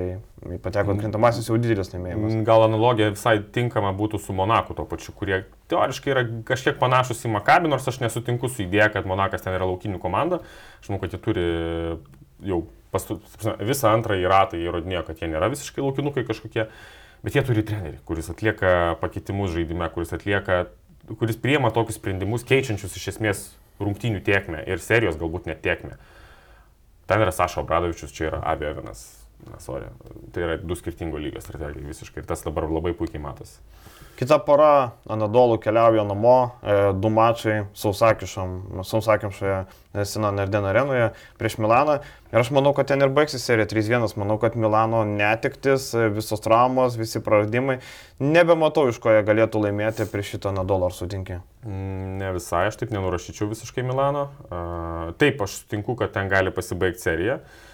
[0.63, 2.37] pateko krintamasis jau didelis laimėjimas.
[2.47, 7.33] Gal analogija visai tinkama būtų su Monaku to pačiu, kurie teoriškai yra kažkiek panašus į
[7.35, 10.41] Makabį, nors aš nesutinku su idėja, kad Monakas ten yra laukinių komanda.
[10.79, 11.47] Aš manau, kad jie turi
[12.43, 13.19] jau pastu,
[13.59, 16.67] visą antrąjį ratą įrodinėjo, kad jie nėra visiškai laukinukai kažkokie,
[17.25, 20.65] bet jie turi trenerį, kuris atlieka pakeitimus žaidime, kuris atlieka,
[21.19, 23.45] kuris priema tokius sprendimus, keičiančius iš esmės
[23.83, 25.99] rungtynių tiekmę ir serijos galbūt net tiekmę.
[27.05, 29.05] Ten yra Sašo Obradovičius, čia yra Abievinas.
[29.45, 29.91] Na, sorry.
[30.33, 33.59] Tai yra du skirtingo lygio strategijai visiškai ir tas dabar labai puikiai matosi.
[34.15, 39.57] Kita pora, Anadolų keliauja namo, e, du mačai sausakimšoje
[40.07, 41.97] Sinan Erdeno arenoje prieš Milaną.
[42.31, 44.15] Ir aš manau, kad ten ir baigsis serija 3-1.
[44.21, 47.81] Manau, kad Milano netiktis, e, visos traumos, visi praradimai.
[48.23, 51.41] Nebematau, iš ko jie galėtų laimėti prieš šitą Anadolą, ar sutinki?
[51.67, 54.29] Mm, ne visai, aš taip nenurašyčiau visiškai Milano.
[55.19, 57.41] Taip, aš sutinku, kad ten gali pasibaigti serija.
[57.43, 57.64] Uh,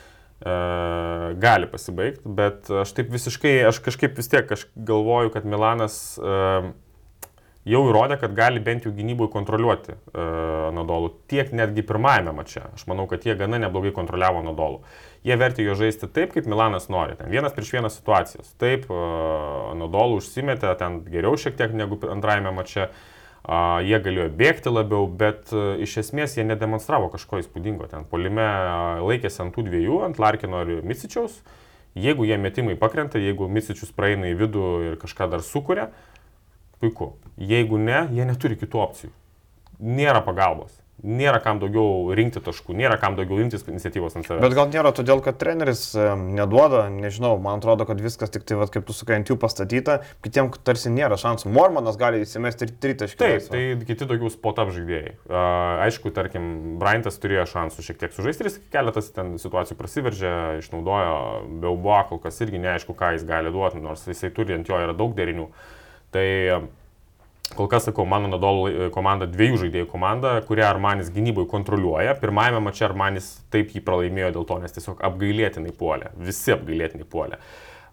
[0.42, 6.72] gali pasibaigti, bet aš taip visiškai, aš kažkaip vis tiek aš galvoju, kad Milanas uh,
[7.68, 11.14] jau įrodė, kad gali bent jau gynybui kontroliuoti uh, Nadolų.
[11.30, 12.66] Tiek netgi pirmajame mače.
[12.74, 14.82] Aš manau, kad jie gana neblogai kontroliavo Nadolų.
[15.28, 17.20] Jie vertė jo žaisti taip, kaip Milanas nori.
[17.20, 18.56] Ten vienas prieš vieną situacijas.
[18.62, 22.90] Taip, uh, Nadolų užsimetė ten geriau šiek tiek negu antrajame mače.
[22.90, 23.11] Uh,
[23.48, 27.88] jie galėjo bėgti labiau, bet e, iš esmės jie nedemonstravo kažko įspūdingo.
[27.90, 28.46] Ten polime
[29.02, 31.42] laikėsi ant tų dviejų, ant Larkino ir Misičiaus.
[31.98, 35.90] Jeigu jie metimai pakrenta, jeigu Misičius praeina į vidų ir kažką dar sukuria,
[36.80, 37.16] puiku.
[37.38, 39.12] Jeigu ne, jie neturi kitų opcijų.
[39.82, 44.44] Nėra pagalbos nėra kam daugiau rinkti taškų, nėra kam daugiau imtis iniciatyvos ant savęs.
[44.44, 48.72] Bet gal nėra todėl, kad treneris neduoda, nežinau, man atrodo, kad viskas tik tai, vat,
[48.74, 51.52] kaip tu sakai, ant jų pastatyta, kitiems tarsi nėra šansų.
[51.54, 53.20] Mormanas gali įsimesti ir tritaškį.
[53.22, 55.16] Taip, tai kiti daugiau spot-up žaidėjai.
[55.88, 61.16] Aišku, tarkim, Bryantas turėjo šansų šiek tiek sužaisti ir keletas ten situacijų prasiveržė, išnaudojo
[61.64, 64.94] Beubo, kol kas irgi neaišku, ką jis gali duoti, nors jisai turi ant jo yra
[64.98, 65.50] daug derinių.
[66.12, 66.28] Tai
[67.56, 72.16] Kol kas sakau, mano Nadol e, komanda dviejų žaidėjų komanda, kurią Armanis gynybai kontroliuoja.
[72.22, 76.14] Pirmajame mače Armanis taip jį pralaimėjo dėl to, nes tiesiog apgailėtinai puolė.
[76.22, 77.42] Visi apgailėtinai puolė.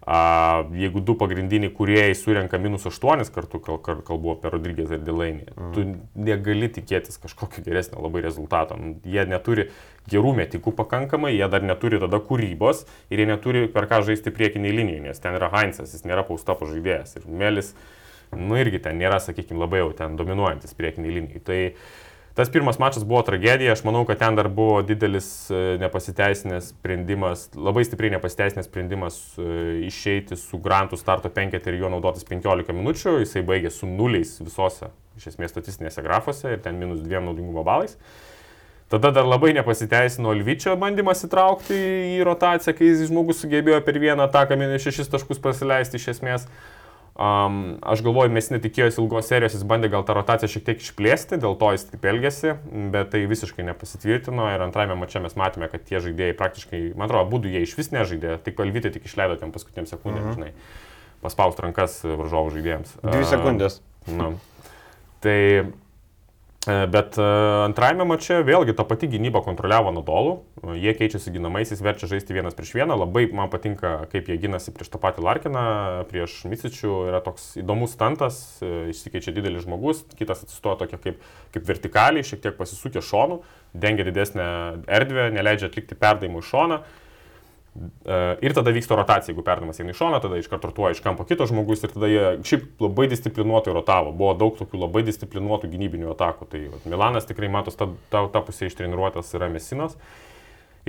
[0.09, 5.03] A, jeigu du pagrindiniai kuriejai surenka minus 8 kartų, kal, kal, kalbu apie Rodrygės ir
[5.05, 5.73] Delainį, mm.
[5.75, 5.83] tu
[6.29, 8.79] negali tikėtis kažkokio geresnio labai rezultato.
[9.03, 9.67] Jie neturi
[10.09, 14.73] gerų metikų pakankamai, jie dar neturi tada kūrybos ir jie neturi per ką žaisti priekiniai
[14.79, 17.19] linijai, nes ten yra Heinzas, jis nėra paustapo žaidėjas.
[17.19, 17.75] Ir Melis
[18.37, 21.41] nu irgi ten nėra, sakykime, labai jau ten dominuojantis priekiniai linijai.
[21.45, 21.59] Tai
[22.37, 27.49] tas pirmas mačas buvo tragedija, aš manau, kad ten dar buvo didelis e, nepasiteisinęs sprendimas,
[27.57, 29.49] labai stipriai nepasiteisinęs sprendimas e,
[29.89, 34.93] išeiti su Grantų starto penketį ir juo naudotis 15 minučių, jisai baigė su nuliais visose,
[35.19, 37.97] iš esmės, statistinėse grafuose ir ten minus dviem naudingumo balais.
[38.89, 41.75] Tada dar labai nepasiteisino Lvyčio bandymas įtraukti
[42.15, 46.47] į rotaciją, kai žmogus sugebėjo per vieną ataką šešis taškus pasileisti iš esmės.
[47.19, 51.39] Um, aš galvoju, mes netikėjomės ilgos serijos, jis bandė gal tą rotaciją šiek tiek išplėsti,
[51.43, 52.53] dėl to jis taip elgėsi,
[52.93, 57.27] bet tai visiškai nepasitvirtino ir antrajame mače mes matėme, kad tie žaidėjai praktiškai, man atrodo,
[57.33, 60.37] būdų jie iš vis nežaidė, tik kalvyti tik išleido ten paskutiniam sekundėm, mhm.
[60.37, 60.53] žinai,
[61.25, 62.95] paspaust rankas varžovų žaidėjams.
[63.03, 63.81] Dvi sekundės.
[64.07, 64.31] Uh, na.
[65.19, 65.37] Tai
[66.91, 67.25] bet e,
[67.65, 72.57] antrajame mače vėlgi ta pati gynyba kontroliavo Nadolų, e, jie keičiasi ginamaisiais, verčia žaisti vienas
[72.57, 75.63] prieš vieną, labai man patinka, kaip jie ginasi prieš tą patį Larkiną,
[76.11, 81.21] prieš Misičių, yra toks įdomus stantas, išsikeičia didelis žmogus, kitas atsistoja tokia kaip,
[81.55, 83.41] kaip vertikaliai, šiek tiek pasisukė šonu,
[83.73, 84.49] dengia didesnę
[84.87, 86.81] erdvę, neleidžia atlikti perdavimų iš šoną.
[86.83, 87.08] E,
[88.41, 91.25] ir tada vyksta rotacija, jeigu perdamas eina į šoną, tada iš karto rotuoja iš kampo
[91.27, 94.13] kitas žmogus ir tada jie šiaip labai disciplinuotai rotavo.
[94.15, 96.49] Buvo daug tokių labai disciplinuotų gynybinių atakų.
[96.49, 99.95] Tai vat, Milanas tikrai matos, ta, ta, ta pusė ištreniruotas yra Mesinas.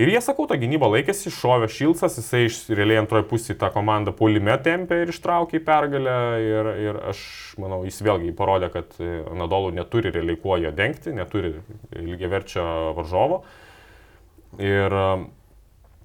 [0.00, 4.14] Ir jie, sakau, tą gynybą laikėsi, šovė Šilsas, jisai iš realiai antroji pusė tą komandą
[4.16, 6.14] polime tempė ir ištraukė į pergalę.
[6.40, 7.24] Ir, ir aš
[7.60, 8.94] manau, jis vėlgi parodė, kad
[9.36, 11.52] Nadolų neturi realiai kuo jo dengti, neturi
[11.92, 12.64] lygiaverčio
[12.96, 13.42] varžovo.
[14.62, 14.96] Ir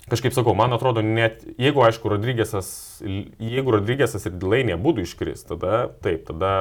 [0.09, 2.69] kažkaip sakau, man atrodo, net jeigu, aišku, Rodrygėsas,
[3.01, 6.51] jeigu Rodrygėsas ir Dilainė būtų iškris, tada taip, tada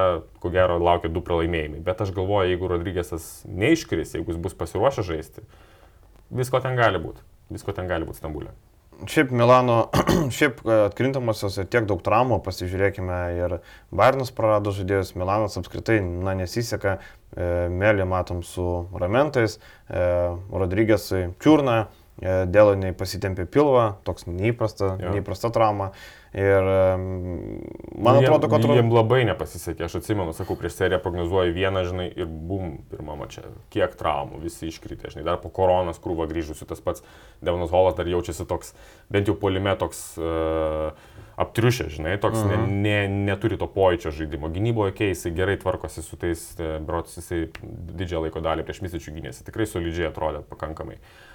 [0.41, 1.83] ko gero laukia du pralaimėjimai.
[1.85, 5.45] Bet aš galvoju, jeigu Rodrygėsas neiškris, jeigu jis bus pasiruošęs žaisti,
[6.33, 7.21] visko ten gali būti.
[7.53, 8.53] Visko ten gali būti Stambulė.
[9.11, 9.89] Šiaip Milano,
[10.37, 13.57] šiaip e, atkrintamosios ir tiek daug traumų, pasižiūrėkime, ir
[13.93, 16.95] Bairnas prarado žaidėjus, Milanas apskritai, na, nesiseka,
[17.35, 18.63] e, Melį matom su
[18.95, 19.59] Ramentais,
[19.91, 20.05] e,
[20.63, 25.09] Rodrygėsui Čiurna, e, Dėloniai pasitempė pilvą, toks neįprasta, Jo.
[25.11, 25.89] neįprasta trauma.
[26.35, 28.63] Ir man jiem- atrodo, kad...
[28.63, 33.43] Jiem labai nepasisekė, aš atsimenu, sakau, prieš seriją prognozuoju vieną, žinai, ir bum, pirmą mačią,
[33.71, 37.03] kiek traumų, visi iškritė, žinai, dar po koronas krūvą grįžusių, tas pats
[37.43, 38.73] Devonas Holas dar jaučiasi toks,
[39.11, 40.95] bent jau polime toks uh,
[41.39, 42.65] aptriušę, žinai, toks uh -huh.
[42.67, 44.51] ne, ne, neturi to pojūčio žaidimo.
[44.51, 47.47] Gynyboje keisai gerai tvarkosi su tais, e, brots, jisai
[47.91, 50.95] didžiąją laiko dalį prieš misičių gynėsi, tikrai solidžiai atrodė pakankamai.
[50.95, 51.34] Uh,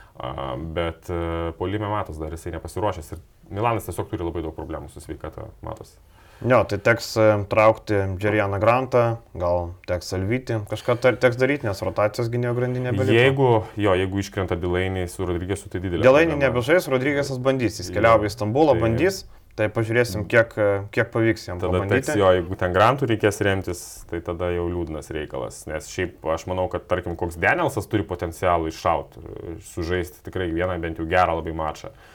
[0.77, 5.01] bet uh, polime matos dar jisai nepasiruošęs ir Milanas tiesiog turi labai daug problemų su
[5.03, 5.97] sveikata, matosi.
[6.41, 9.01] Jo, tai teks e, traukti Džerianą Grantą,
[9.37, 13.13] gal teks Alvyti, kažką tar- teks daryti, nes rotacijos gynėjo grandinė beliko.
[13.19, 16.01] Jeigu, jo, jeigu iškrenta Dilainiai su Rodrygėsu, tai didelė.
[16.07, 16.39] Problema.
[16.47, 19.19] nebežais, Rodrygėsas bandys, jis keliauja į Stambulą, Tai- bandys,
[19.61, 20.57] tai pažiūrėsim, kiek,
[20.95, 22.19] kiek pavyks jam Tada teks pabandyti.
[22.19, 25.63] jo, jeigu ten grantų reikės remtis, tai tada jau liūdnas reikalas.
[25.71, 29.27] Nes šiaip aš manau, kad tarkim koks Danielsas turi potencialą iššauti,
[29.75, 31.93] sužaisti tikrai vieną bent jau gerą labai mačą.
[31.93, 32.11] Uh,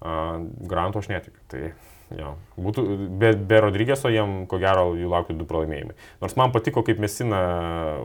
[0.00, 1.40] grantų aš netikiu.
[1.50, 1.62] Tai
[2.16, 2.84] jo, būtų,
[3.20, 5.96] be, be Rodrygėso jiem ko gero jų lauktų du pralaimėjimai.
[6.22, 7.40] Nors man patiko, kaip Mesina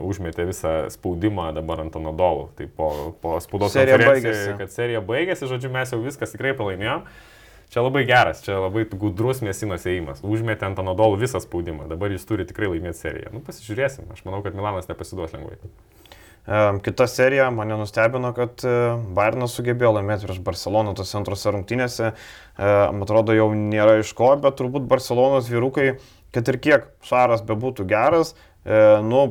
[0.04, 2.50] užmetė visą spaudimą dabar ant Anadolų.
[2.58, 2.90] Tai po,
[3.22, 4.58] po spaudos baigėsi.
[4.60, 7.06] kad serija baigėsi, žodžiu, mes jau viskas tikrai pralaimėjom.
[7.72, 10.22] Čia labai geras, čia labai gudrus mėsinos įėjimas.
[10.24, 13.32] Užmetė ant Anadolų visą spaudimą, dabar jis turi tikrai laimėti seriją.
[13.34, 15.58] Nu, pasižiūrėsim, aš manau, kad Milanas nepasiduos lengvai.
[16.82, 18.74] Kita serija mane nustebino, kad e,
[19.18, 22.12] Bayernas sugebėjo laimėti prieš Barceloną tose antrose rungtynėse.
[22.12, 25.96] E, Man atrodo, jau nėra iš ko, bet turbūt Barcelonos vyrukai,
[26.30, 29.24] kad ir kiek Šaras bebūtų geras, e, nu,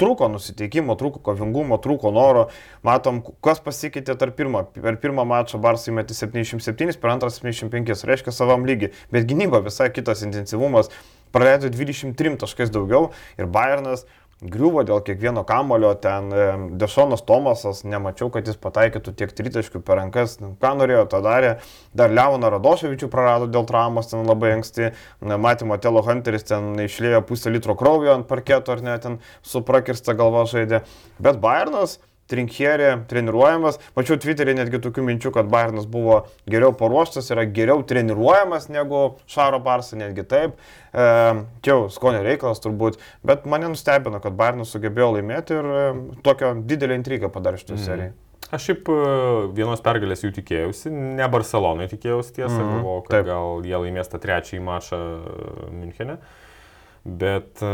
[0.00, 2.48] trūko nusiteikimo, trūko kovingumo, trūko noro.
[2.86, 4.64] Matom, kas pasikeitė tarp pirmą.
[4.74, 8.92] Per pirmą mačą Barsai metė 77, per antrą 75, reiškia savam lygiai.
[9.14, 10.92] Bet gynyba visai kitas intensyvumas.
[11.34, 13.08] Praleido 23 taškais daugiau
[13.40, 14.04] ir Bayernas
[14.42, 16.46] griuvo dėl kiekvieno kamulio, ten e,
[16.80, 21.52] Dešonas Tomasas, nemačiau, kad jis pataikytų tiek tritaškių per rankas, ką norėjo, tą darė,
[21.96, 24.92] dar Leoną Radoševičių prarado dėl traumos ten labai anksti,
[25.24, 29.62] Na, matėme, Telo Hunteris ten išlėjo pusę litro kraujo ant parketo ar ne, ten su
[29.64, 30.82] prakirsta galva žaidė,
[31.22, 31.98] bet Bayernas
[32.30, 33.76] Trinkierė treniruojamas.
[33.98, 39.58] Mačiau Twitter'e netgi tokių minčių, kad Bayernas buvo geriau paruoštas, yra geriau treniruojamas negu Šaro
[39.60, 40.54] Barsą, netgi taip.
[40.94, 41.04] E,
[41.60, 42.96] čia jau skonio reikalas turbūt,
[43.28, 45.82] bet mane nustebino, kad Bayernas sugebėjo laimėti ir e,
[46.24, 47.84] tokią didelę intrigą padarė šitą Mhm.
[47.84, 48.12] seriją.
[48.54, 48.96] Aš šiaip e,
[49.56, 53.26] vienos pergalės jų tikėjausi, ne Barcelonai tikėjausi tiesą, Mhm, galvojau, kad taip.
[53.26, 56.18] gal jie laimės tą trečiąjį mačą e, Münchene.
[57.04, 57.72] Bet, e,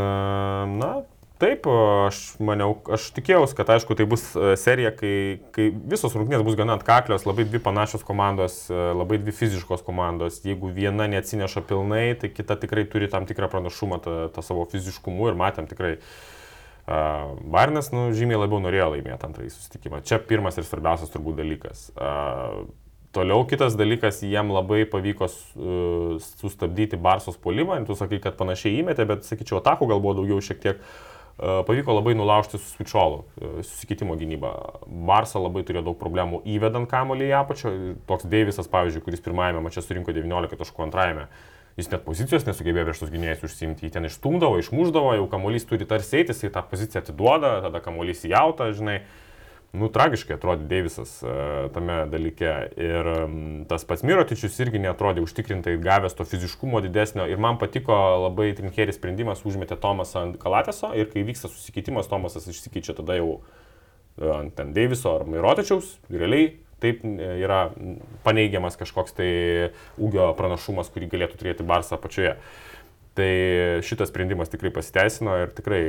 [0.74, 0.92] na,
[1.40, 1.76] taip, e,
[2.08, 5.12] aš maniau, aš tikėjausi, kad aišku, tai bus e, serija, kai,
[5.54, 10.42] kai visos rungtynės bus gana atkaklios, labai dvi panašios komandos, e, labai dvi fiziškos komandos.
[10.46, 15.30] Jeigu viena neatsineša pilnai, tai kita tikrai turi tam tikrą pranašumą tą, tą savo fiziškumu
[15.30, 15.96] ir matėm tikrai.
[16.90, 20.00] Uh, Barnas, nu, žymiai labiau norėjo laimėti antrąjį susitikimą.
[20.08, 21.84] Čia pirmas ir svarbiausias turbūt dalykas.
[21.92, 22.64] Uh,
[23.14, 27.78] toliau kitas dalykas, jiem labai pavyko uh, sustabdyti Barsos polimą.
[27.86, 30.80] Tu sakai, kad panašiai įmetė, bet sakyčiau, atakų gal buvo daugiau šiek tiek.
[30.80, 31.10] Uh,
[31.66, 34.50] pavyko labai nulaužti su Svičiolu, uh, susikeitimo gynybą.
[35.08, 37.72] Barsa labai turėjo daug problemų įvedant kamolį į apačią.
[38.10, 41.30] Toks Deivisas, pavyzdžiui, kuris pirmajame mače surinko 19 taškų antrajame.
[41.78, 45.86] Jis net pozicijos nesugebėjo prieš tus gynėjus užsimti, jį ten išstumdavo, išmuždavo, jau kamuolys turi
[45.88, 48.98] tarsi eiti, jis tą poziciją atiduoda, tada kamuolys įjauta, žinai.
[49.70, 52.54] Nu, tragiškai atrodė Deivisas uh, tame dalyke.
[52.74, 53.10] Ir
[53.70, 57.28] tas pats Mirotičius irgi netrodė užtikrintai gavęs to fiziškumo didesnio.
[57.30, 57.94] Ir man patiko
[58.26, 63.36] labai trinkeris sprendimas, užmetė Tomasą ant Kalateso ir kai vyksta susikeitimas, Tomasas išsikeičia tada jau
[63.38, 65.94] uh, ant ten Deiviso ar Mirotičiaus.
[66.10, 67.68] Realiai taip e, yra
[68.24, 69.30] paneigiamas kažkoks tai
[70.00, 72.36] ūgio pranašumas, kurį galėtų turėti Barsą apačioje.
[73.20, 75.82] Tai šitas sprendimas tikrai pasiteisino ir tikrai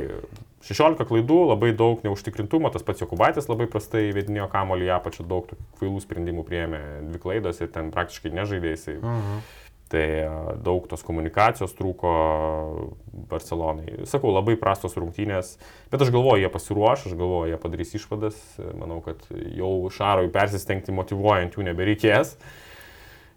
[0.66, 6.02] 16 klaidų, labai daug neužtikrintumo, tas pats Jokubaitis labai prastai vedinėjo kamolį apačią, daug kvailų
[6.04, 8.98] sprendimų prieėmė, dvi klaidos ir ten praktiškai nežaidė jisai.
[9.00, 9.42] Mhm.
[9.92, 10.28] Tai e,
[10.64, 12.12] daug tos komunikacijos trūko
[13.28, 14.06] Barcelonai.
[14.08, 15.54] Sakau, labai prastos rungtynės,
[15.92, 18.38] bet aš galvoju, jie pasiruoš, aš galvoju, jie padarys išvadas.
[18.80, 19.24] Manau, kad
[19.56, 22.36] jau Šarui persistengti motivuojant jų nebereikės.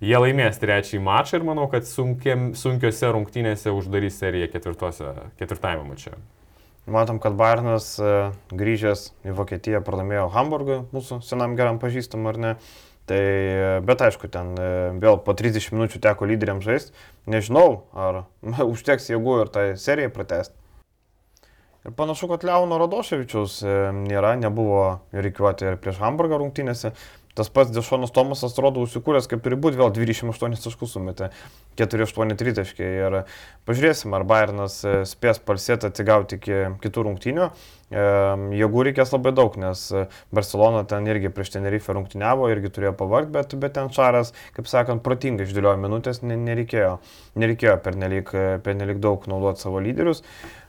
[0.03, 6.17] Jie laimės trečiąjį mačą ir manau, kad sunkiam, sunkiose rungtynėse uždarys seriją ketvirtajame mače.
[6.85, 8.09] Matom, kad Bayernas e,
[8.53, 12.51] grįžęs į Vokietiją pralaimėjo Hamburgui, mūsų senam geram pažįstam ar ne.
[13.09, 14.67] Tai, e, bet aišku, ten e,
[15.01, 16.93] vėl po 30 minučių teko lyderiam žaisti.
[17.25, 18.25] Nežinau, ar
[18.73, 20.53] užteks jėgų ir tai serijai pratesti.
[21.85, 23.59] Ir panašu, kad Leono Radoševičiaus
[23.93, 26.93] nėra, nebuvo reikiuoti ir prieš Hamburgą rungtynėse.
[27.35, 31.31] Tas pats Dešonas Tomasas atrodo užsikūręs, kaip turi būti, vėl 28 taškus sumetė,
[31.75, 32.91] 4-8 tritaškai.
[33.01, 33.17] Ir
[33.67, 37.49] pažiūrėsim, ar Bayernas e, spės palsėti atsigauti iki kitų rungtynių.
[37.95, 39.85] Jėgų reikės labai daug, nes
[40.35, 45.03] Barcelona ten irgi prieš Tenerife rungtyniavo, irgi turėjo pavargti, bet, bet ten Šaras, kaip sakant,
[45.05, 46.97] protingai išdėliojo minutės, nereikėjo,
[47.39, 48.33] nereikėjo pernelik,
[48.65, 50.25] pernelik daug naudoti savo lyderius.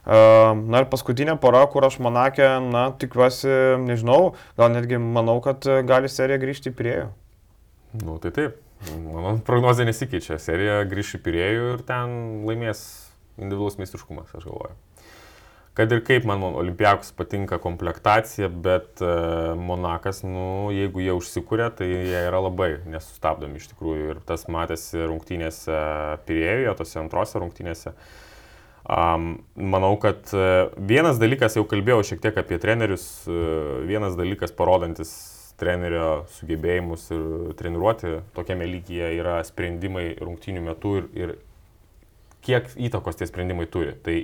[0.07, 3.51] Na ir paskutinė pora, kur aš manakė, na, tikiuosi,
[3.83, 7.11] nežinau, gal netgi manau, kad gali serija grįžti į priejų.
[8.05, 8.63] Nu, tai taip.
[9.03, 10.39] Mano prognozija nesikeičia.
[10.39, 12.83] Serija grįš į priejų ir ten laimės
[13.35, 14.77] individualus meistriškumas, aš galvoju
[15.77, 21.89] kad ir kaip man Olimpijakos patinka komplektacija, bet uh, Monakas, nu, jeigu jie užsikūrė, tai
[21.91, 24.07] jie yra labai nesustabdomi iš tikrųjų.
[24.15, 25.81] Ir tas matėsi rungtynėse
[26.25, 27.93] Pirėjoje, tose antrose rungtynėse.
[28.87, 34.55] Um, manau, kad uh, vienas dalykas, jau kalbėjau šiek tiek apie trenerius, uh, vienas dalykas
[34.57, 35.11] parodantis
[35.61, 37.27] trenerio sugebėjimus ir
[37.59, 41.37] treniruoti tokiame lygyje yra sprendimai rungtynių metu ir, ir
[42.45, 43.95] kiek įtakos tie sprendimai turi.
[44.05, 44.17] Tai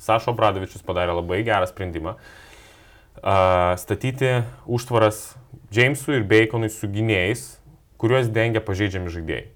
[0.00, 5.34] Sašo Bradovičius padarė labai gerą sprendimą uh, statyti užtvaras
[5.74, 7.44] Jamesui ir Baconui su gynėjais,
[7.98, 9.46] kuriuos dengia pažeidžiami žaidėjai.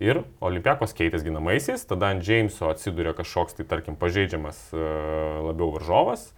[0.00, 4.80] Ir Olimpiakos keitės ginamaisiais, tada ant Jameso atsiduria kažkoks, tai tarkim, pažeidžiamas uh,
[5.50, 6.30] labiau varžovas,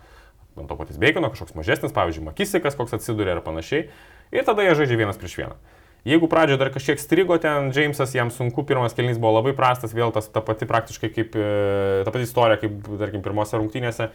[0.59, 3.87] ant to patys Bacono kažkoks mažesnis, pavyzdžiui, Makisikas koks atsiduria ir panašiai.
[4.35, 5.59] Ir tada jie žaidžia vienas prieš vieną.
[6.03, 10.11] Jeigu pradžioje dar kažkiek strigo ten, Jamesas jam sunku, pirmas kelnys buvo labai prastas, vėl
[10.11, 14.09] tas ta pati praktiškai kaip, e, ta pati istorija kaip, tarkim, pirmose rungtynėse.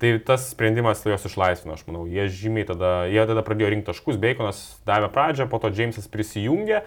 [0.00, 2.04] Tai tas sprendimas juos išlaisvino, aš manau.
[2.08, 6.82] Jie žymiai tada, jie tada pradėjo rinkti taškus, Baconas davė pradžią, po to Jamesas prisijungė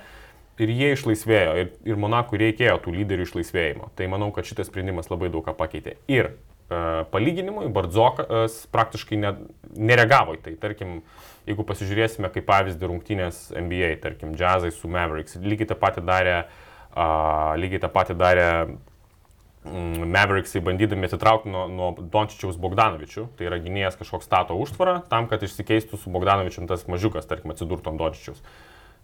[0.62, 1.56] ir jie išlaisvėjo.
[1.62, 3.90] Ir, ir Monakui reikėjo tų lyderių išlaisvėjimo.
[3.98, 5.96] Tai manau, kad šitas sprendimas labai daug ką pakeitė.
[6.12, 6.82] Ir e,
[7.14, 9.34] palyginimui, Bardzokas praktiškai ne,
[9.80, 10.54] nereagavo į tai.
[10.60, 11.00] Tarkim,
[11.48, 17.56] jeigu pasižiūrėsime kaip pavyzdį rungtynės NBA, tarkim, Jazzai su Mavericks, lygiai tą patį darė, uh,
[17.60, 24.00] lygiai tą patį darė mm, Mavericksai bandydami atitraukti nuo, nuo Dončičiaus Bogdanovičių, tai yra gynėjas
[24.00, 28.44] kažkoks stato užtvarą, tam, kad išsikeistų su Bogdanovičiu tas mažiukas, tarkim, atsidurtų ant Dončičiaus.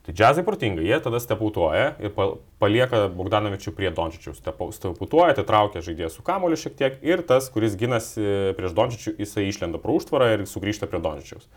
[0.05, 2.11] Tai džiazai protingai, jie tada stepautuoja ir
[2.61, 4.37] palieka Bogdanovičių prie Dončičiaus.
[4.77, 9.81] Stepautuoja, atitraukia žaidėją su kamoliu šiek tiek ir tas, kuris ginasi prieš Dončičių, jisai išlenda
[9.81, 11.49] pro užtvarą ir sugrįžta prie Dončičiaus.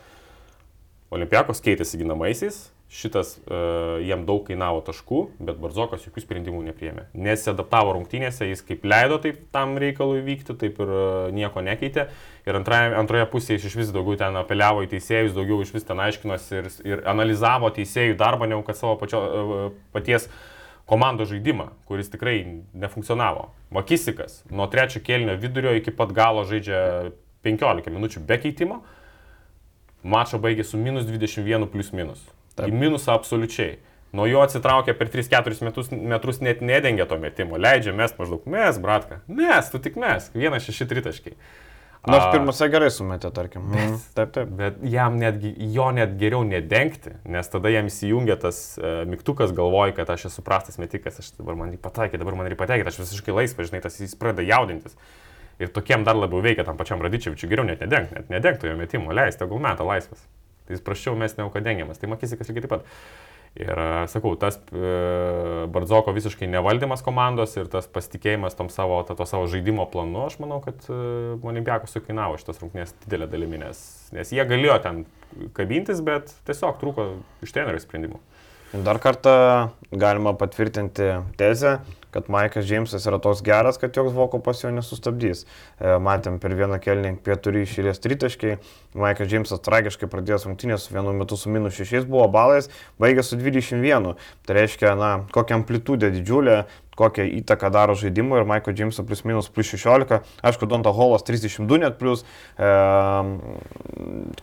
[1.12, 7.04] Olimpiakos keitėsi ginamaisiais, šitas uh, jiem daug kainavo taškų, bet Barzokas jokių sprendimų nepriemė.
[7.12, 11.02] Nesidaptavo rungtynėse, jis kaip leido taip tam reikalui vykti, taip ir uh,
[11.36, 12.06] nieko nekeitė.
[12.48, 16.00] Ir antroje, antroje pusėje iš vis daugiau ten apeliavo į teisėjus, daugiau iš vis ten
[16.00, 20.30] aiškinosi ir, ir analizavo teisėjų darbą, negu kad savo pačio, uh, paties
[20.88, 22.38] komandos žaidimą, kuris tikrai
[22.72, 23.50] nefunkcionavo.
[23.76, 27.12] Makisikas nuo trečio kėlinio vidurio iki pat galo žaidžia
[27.44, 28.80] 15 minučių be keitimo.
[30.08, 32.24] Mačą baigė su minus 21 plus minus.
[32.58, 32.72] Taip.
[32.72, 33.78] Į minusą absoliučiai.
[34.16, 37.60] Nuo jo atsitraukia per 3-4 metus, metrus net nedengia to metimo.
[37.60, 41.36] Leidžia mes maždaug, mes, bratka, mes, tu tik mes, 1-6 tritaškai.
[42.08, 43.66] Nors pirmose gerai sumetė, tarkim.
[43.72, 43.96] Bet, mm.
[44.16, 44.52] Taip, taip.
[44.56, 49.96] Bet jam netgi, jo net geriau nedengti, nes tada jam įsijungia tas uh, mygtukas, galvoja,
[49.98, 53.02] kad aš esu prastas metikas, aš dabar man jį pataikė, dabar man jį pataikė, aš
[53.02, 54.96] visiškai laisvas, žinai, tas jis pradeda jaudintis.
[55.58, 59.10] Ir tokiem dar labiau veikia tam pačiam Radičiavičiui, geriau net nedengti, net nedengti jo metimo,
[59.12, 60.22] leisti, tegul metą laisvas.
[60.68, 62.94] Tai jis prašiau mes negu kad dengiamas, tai Makisikas lygiai taip pat.
[63.58, 63.80] Ir
[64.12, 64.90] sakau, tas e,
[65.72, 70.36] Bardzoko visiškai nevaldymas komandos ir tas pasitikėjimas tom savo, to, to savo žaidimo planu, aš
[70.42, 70.98] manau, kad e,
[71.40, 73.80] Olimpiakos sukainavo šitas rungtynės didelę dalimi, nes,
[74.14, 75.00] nes jie galėjo ten
[75.56, 77.08] kabintis, bet tiesiog trūko
[77.42, 78.20] iš trenerio sprendimų.
[78.72, 79.30] Dar kartą
[79.92, 81.02] galima patvirtinti
[81.36, 81.78] tezę,
[82.10, 85.46] kad Maikas Džeimsas yra toks geras, kad joks voko pas jo nesustabdys.
[85.80, 88.58] E, matėm per vieną kelnį pieturi išėlės tritaškai,
[89.00, 92.68] Maikas Džeimsas tragiškai pradėjo rungtynės vienu metu su minus 6 buvo balais,
[93.00, 94.12] baigė su 21.
[94.44, 96.58] Tai reiškia, na, kokia amplitudė didžiulė,
[96.98, 101.82] kokią įtaką daro žaidimui ir Maiko Džeimso plus minus plus 16, aišku, Donto Holas 32
[101.84, 102.24] net plus,
[102.58, 102.70] e,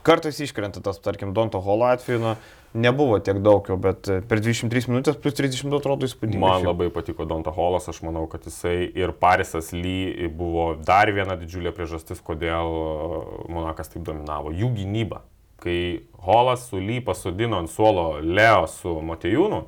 [0.06, 2.36] kartais iškrenta tas, tarkim, Donto Holo atveju, na,
[2.76, 6.42] nebuvo tiek daug jau, bet per 23 minutės plus 32 atrodo įspūdingai.
[6.42, 11.38] Man labai patiko Donta Holas, aš manau, kad jisai ir Parisas Ly buvo dar viena
[11.40, 13.24] didžiulė priežastis, kodėl e,
[13.56, 14.54] Monakas taip dominavo.
[14.54, 15.24] Jų gynyba.
[15.62, 15.78] Kai
[16.26, 19.64] Holas su Ly pasodino ant suolo Leo su Matejūnu,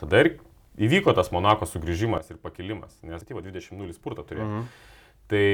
[0.00, 0.34] tada ir
[0.78, 4.48] įvyko tas Monako sugrįžimas ir pakilimas, nes tai 20-0 spurtą turėjo.
[4.48, 4.66] Mhm.
[5.32, 5.46] Tai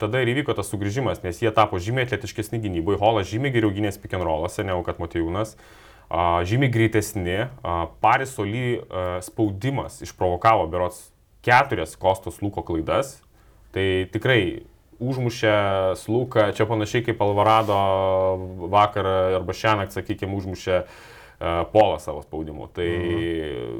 [0.00, 3.96] tada ir įvyko tas sugrįžimas, nes jie tapo žymiai atletiškesni gynybai, Holas žymiai geriau gynės
[4.12, 5.56] rollose negu kad Matejūnas.
[6.12, 7.48] Uh, žymiai greitesni,
[8.04, 13.22] Paris uh, spaudimas išprovokavo berots keturias Kostos Luko klaidas.
[13.72, 14.66] Tai tikrai
[15.00, 17.78] užmušė Sluką, čia panašiai kaip Alvarado
[18.68, 19.08] vakar
[19.38, 22.68] arba šią naktį, sakykime, užmušė uh, Polą savo spaudimu.
[22.76, 23.71] Tai mhm.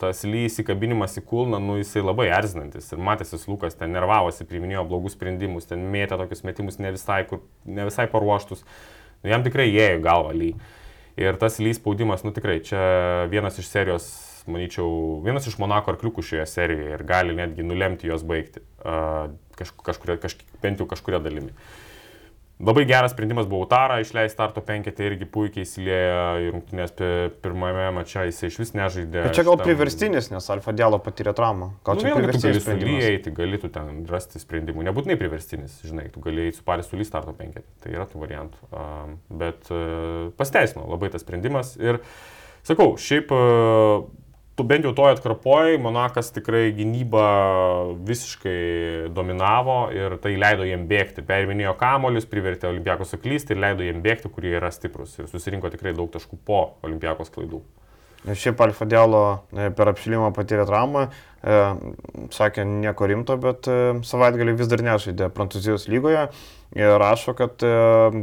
[0.00, 2.88] Tas Ly įsikabinimas į kulną, nu jisai labai erzinantis.
[2.94, 7.44] Ir matėsi Lukas ten nervavosi, priminėjo blogus sprendimus, ten mėtė tokius metimus ne visai, kur,
[7.68, 8.64] ne visai paruoštus.
[9.20, 10.54] Nu, jam tikrai ėjo galva Ly.
[11.20, 12.80] Ir tas Ly spaudimas, nu tikrai, čia
[13.32, 14.08] vienas iš serijos,
[14.50, 18.64] manyčiau, vienas iš Monako arkliukų šioje serijoje ir gali netgi nulemti jos baigti.
[18.80, 19.28] Uh,
[19.60, 21.52] kaž, kažkuria, kaž, bent jau kažkuria dalimi.
[21.52, 21.89] Uh,
[22.60, 26.92] Labai geras sprendimas buvo Utara, išleisti starto penketę irgi puikiai įsilėjo į rungtynės
[27.40, 29.22] pirmame mače, jisai iš vis nežaidė.
[29.24, 29.64] Bet čia gal šitam...
[29.70, 31.70] priverstinis, nes Alfa Dialo patyrė traumą.
[31.88, 33.06] Gal nu, čia priverstinis sprendimas?
[33.08, 34.84] Eiti, gali tu ten rasti sprendimų.
[34.90, 37.64] Nebūtinai priverstinis, žinai, tu gali eiti su Paris Sulys starto penketę.
[37.80, 38.68] Tai yra tų variantų.
[38.68, 41.78] Um, bet uh, pasteisino labai tas sprendimas.
[41.80, 42.02] Ir
[42.68, 44.04] sakau, šiaip uh,
[44.60, 47.24] tu bent jau toje atkarpoje, Monakas tikrai gynybą
[48.04, 51.24] visiškai dominavo ir tai leido jiem bėgti.
[51.24, 55.16] Perminėjo kamolius, privertė Olimpiakos suklysti ir leido jiem bėgti, kurie yra stiprus.
[55.16, 57.62] Ir susirinko tikrai daug taškų po Olimpiakos klaidų.
[58.28, 59.24] Šiaip Alfa Dialo
[59.56, 61.06] e, per apšilimą patyrė traumą,
[61.40, 61.58] e,
[62.36, 66.26] sakė nieko rimto, bet e, savaitgalį vis dar nežaidė Prancūzijos lygoje
[66.76, 67.58] ir rašo, kad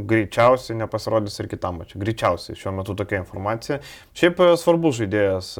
[0.08, 1.98] greičiausiai nepasirodys ir kitam mačiui.
[2.00, 3.76] Greičiausiai šiuo metu tokia informacija.
[4.16, 5.50] Šiaip svarbus žaidėjas,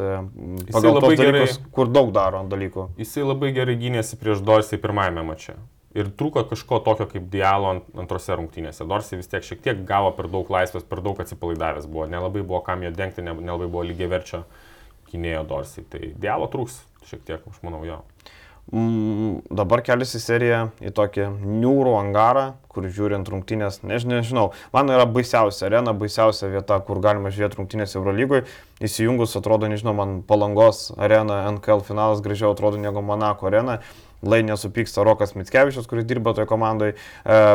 [0.70, 2.86] pagal tos dalykus, gerai, kur daug daro dalykų.
[3.03, 5.59] Jisai labai gerai gynėsi prieš Dorsį pirmajame mače
[5.97, 8.86] ir trūko kažko tokio kaip Dialo ant, antrose rungtynėse.
[8.89, 12.61] Dorsi vis tiek šiek tiek gavo per daug laisvės, per daug atsipalaidavęs buvo, nelabai buvo
[12.66, 14.45] kam jo dengti, nelabai buvo lygiai verčio
[15.12, 15.86] gynėjo Dorsi.
[15.89, 18.03] Tai Dialo trūks šiek tiek, aš manau, jo.
[18.68, 24.43] Mm, dabar keliasi serija į tokį niūrų angarą, kur žiūrint rungtynės, nežinau, nežinau,
[24.74, 28.45] man yra baisiausia arena, baisiausia vieta, kur galima žiūrėti rungtynės Eurolygoje.
[28.84, 33.78] Įsijungus atrodo, nežinau, man Palangos arena, NKL finalas gražiau atrodo negu Monako arena.
[34.23, 36.97] Lai nesupyksta Rokas Mitskevičius, kuris dirba toje komandoje,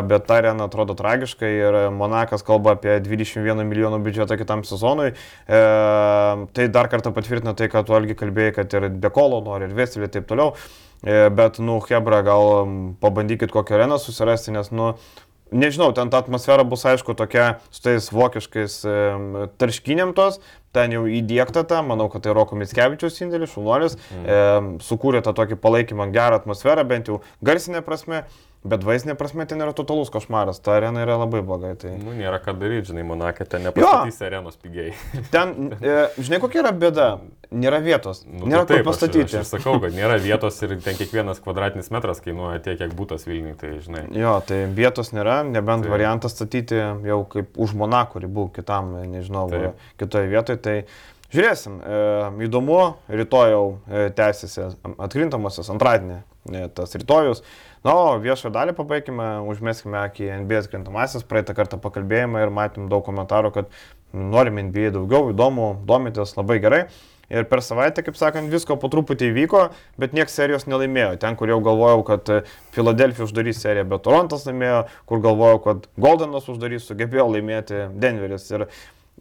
[0.07, 5.11] bet ta arena atrodo tragiškai ir Monakas kalba apie 21 milijonų biudžetą kitam sezonui.
[5.11, 5.59] E,
[6.55, 10.07] tai dar kartą patvirtina tai, kad tu algi kalbėjai, kad ir Dekolo nori, ir Veselį
[10.07, 10.55] ir taip toliau.
[11.03, 12.63] E, bet, nu, Hebra, gal
[13.03, 14.93] pabandykit kokią areną susirasti, nes, nu,
[15.51, 18.95] nežinau, ten ta atmosfera bus aišku tokia su tais vokiškais e,
[19.61, 20.39] tarškinėm tos,
[20.75, 24.23] ten jau įdėkta ta, manau, kad tai Roko Mitskevičius indėlis, šunuolis, mm.
[24.23, 28.23] e, sukūrė tą tokį palaikymą, gerą atmosferą, bent jau garsinė prasme.
[28.63, 31.73] Bet vaizdinė prasme ten yra totalus košmaras, ta arena yra labai blogai.
[31.79, 31.89] Tai...
[31.99, 34.27] Nu, nėra ką daryti, žinai, Monakė, ten nepastatys jo.
[34.29, 34.93] arenos pigiai.
[35.33, 37.07] ten, e, žinai, kokia yra bėda?
[37.53, 38.23] Nėra vietos.
[38.25, 39.35] Nu, nėra tai taip, kur pastatyti.
[39.35, 43.27] Aš, aš sakau, kad nėra vietos ir ten kiekvienas kvadratinis metras kainuoja tiek, kiek būtas
[43.27, 44.07] Vilniui, tai žinai.
[44.15, 45.91] Jo, tai vietos nėra, nebent tai.
[45.93, 49.83] variantas statyti jau kaip už Monako ribų kitam, nežinau, taip.
[50.01, 50.63] kitoje vietoje.
[50.63, 50.77] Tai
[51.33, 51.99] Žiūrėsim, e,
[52.45, 54.67] įdomu, rytoj jau e, tęsiasi
[55.01, 56.19] atkrintamasis antradienį,
[56.53, 57.41] e, tas rytojus.
[57.83, 63.03] Na, o viešą dalį pabaigime, užmėskime akį NBA atkrintamasis, praeitą kartą pakalbėjome ir matėm daug
[63.03, 63.73] komentarų, kad
[64.15, 66.85] norime NBA daugiau, įdomu, domitės labai gerai.
[67.33, 69.65] Ir per savaitę, kaip sakant, visko po truputį įvyko,
[69.99, 71.17] bet niekas serijos nelaimėjo.
[71.19, 72.31] Ten, kur jau galvojau, kad
[72.75, 78.47] Filadelfija uždarys seriją, bet Torontas laimėjo, kur galvojau, kad Goldenas uždarys, sugebėjo laimėti Denveris.
[78.53, 78.67] Ir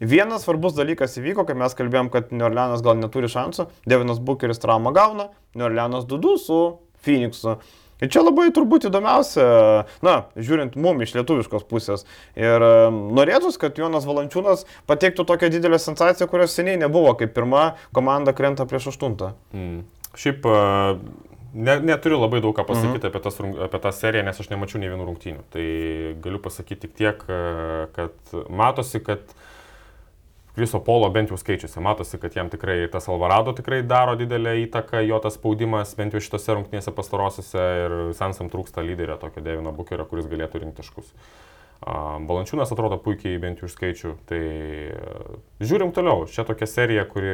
[0.03, 4.57] Vienas svarbus dalykas įvyko, kai mes kalbėjom, kad New Orleanas gal neturi šansų, Devinas Bucheris
[4.59, 6.57] traumą gauna, New Orleanas 2-2 su
[7.05, 7.59] Phoenixu.
[8.03, 9.47] Ir čia labai turbūt įdomiausia,
[10.03, 12.03] na, žiūrint mum iš lietuviškos pusės.
[12.35, 18.35] Ir norėtus, kad Jonas Valančiūnas pateiktų tokią didelę sensaciją, kurios seniai nebuvo, kaip pirma komanda
[18.35, 19.33] krenta prieš aštuntą.
[19.55, 19.85] Mm.
[20.19, 20.43] Šiaip
[21.53, 23.11] ne, neturiu labai daug ką pasakyti mhm.
[23.11, 25.45] apie, tas, apie tą seriją, nes aš nemačiau nei vienų rungtynių.
[25.53, 25.65] Tai
[26.25, 27.25] galiu pasakyti tik tiek,
[27.95, 29.33] kad matosi, kad
[30.53, 35.01] Kriso Polo bent jau skaičiuose matosi, kad jam tikrai tas Alvarado tikrai daro didelę įtaką,
[35.01, 40.05] jo tas spaudimas bent jau šitose rungtynėse pastarosiuose ir Sansam trūksta lyderio tokio Devino Bukerio,
[40.09, 41.09] kuris galėtų rinkti taškus.
[41.83, 44.13] Balančiūnas atrodo puikiai bent jau iš skaičių.
[44.29, 44.43] Tai
[45.59, 46.29] žiūrim toliau.
[46.31, 47.33] Čia tokia serija, kuri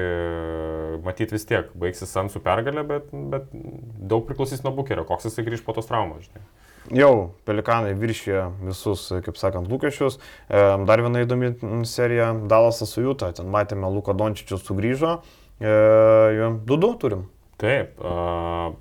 [1.06, 5.68] matyt vis tiek baigsis Sansų pergalę, bet, bet daug priklausys nuo Bukerio, koks jisai grįž
[5.68, 6.26] po tos traumos.
[6.32, 6.48] Žinai
[6.96, 7.14] jau
[7.48, 10.20] pelikanai viršė visus, kaip sakant, lūkesčius.
[10.50, 11.54] Dar viena įdomi
[11.88, 13.32] serija- Dalasas su Jūta.
[13.36, 15.20] Ten matėme, Luka Dončičius sugrįžo.
[15.60, 17.26] 2-2 e, turim.
[17.58, 17.98] Taip.
[18.00, 18.78] Uh...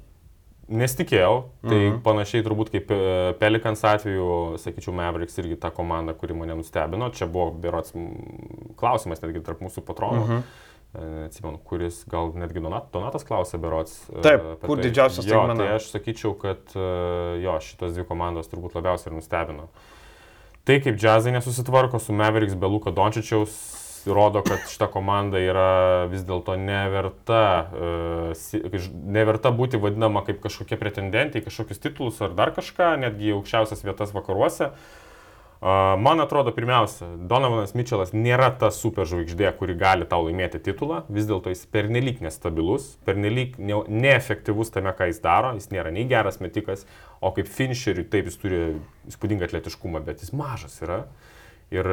[0.69, 2.01] Nesitikėjau, tai mhm.
[2.05, 2.97] panašiai turbūt kaip e,
[3.41, 7.09] Pelikans atveju, sakyčiau, Mavericks irgi ta komanda, kuri mane nustebino.
[7.17, 7.95] Čia buvo, berots,
[8.77, 10.27] klausimas netgi tarp mūsų patronų.
[10.27, 10.43] Mhm
[10.97, 14.01] atsimenu, kuris gal netgi Donat, Donatas klausė berots.
[14.25, 14.89] Taip, kur tai.
[14.89, 15.59] didžiausias staigmena?
[15.61, 16.75] Tai aš sakyčiau, kad
[17.43, 19.69] jo, šitos dvi komandos turbūt labiausiai ir nustebino.
[20.69, 23.53] Tai kaip džiazai nesusitvarko su Mavericks be Luka Dončičiaus,
[24.13, 27.43] rodo, kad šita komanda yra vis dėlto neverta,
[28.93, 34.15] neverta būti vadinama kaip kažkokia pretendentė į kažkokius titulus ar dar kažką, netgi aukščiausias vietas
[34.17, 34.73] vakaruose.
[35.61, 41.51] Man atrodo, pirmiausia, Donovanas Mitčelas nėra ta superžvaigždė, kuri gali tau laimėti titulą, vis dėlto
[41.51, 46.87] jis pernelyg nestabilus, pernelyg ne, neefektyvus tame, ką jis daro, jis nėra nei geras metikas,
[47.19, 48.63] o kaip finisheriui taip jis turi
[49.11, 51.01] įspūdingą atletiškumą, bet jis mažas yra.
[51.75, 51.91] Ir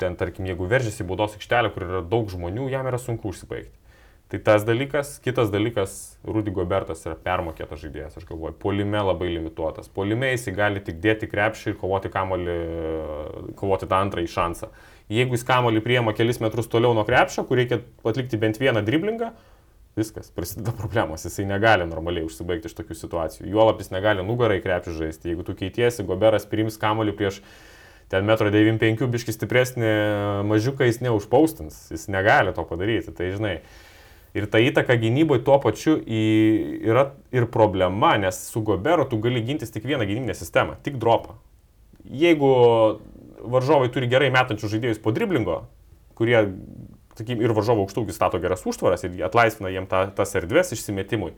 [0.00, 3.81] ten, tarkim, jeigu veržiasi baudos aikštelę, kur yra daug žmonių, jam yra sunku užsibaigti.
[4.32, 9.90] Tai tas dalykas, kitas dalykas, Rudy Gobertas yra permokėtas žaidėjas, aš galvoju, polime labai limituotas.
[9.92, 12.54] Polime jis gali tik dėti krepšį ir kovoti kamolį,
[13.60, 14.70] kovoti tą antrąjį šansą.
[15.12, 19.28] Jeigu jis kamolį priema kelis metrus toliau nuo krepšio, kur reikia atlikti bent vieną driblingą,
[20.00, 23.50] viskas, prasideda problemos, jisai negali normaliai užsibaigti iš tokių situacijų.
[23.52, 25.34] Juolap jis negali nugarai krepšį žaisti.
[25.34, 27.42] Jeigu tu keitiesi, Goberas priims kamolį prieš
[28.08, 29.94] ten metro 95 biški stipresnį
[30.48, 33.12] mažiuką, jis neužpaustins, jis negali to padaryti.
[33.12, 33.58] Tai žinai,
[34.32, 39.74] Ir ta įtaka gynyboje tuo pačiu yra ir problema, nes su Goberu tu gali gintis
[39.74, 41.36] tik vieną gynybinę sistemą, tik dropą.
[42.08, 42.48] Jeigu
[43.42, 45.58] varžovai turi gerai metančių žaidėjus po driblingo,
[46.16, 46.38] kurie,
[47.18, 51.34] sakykim, ir varžovo aukštūgis stato geras užtvaras ir atlaisvina jiem ta, tas erdvės išsimetimui,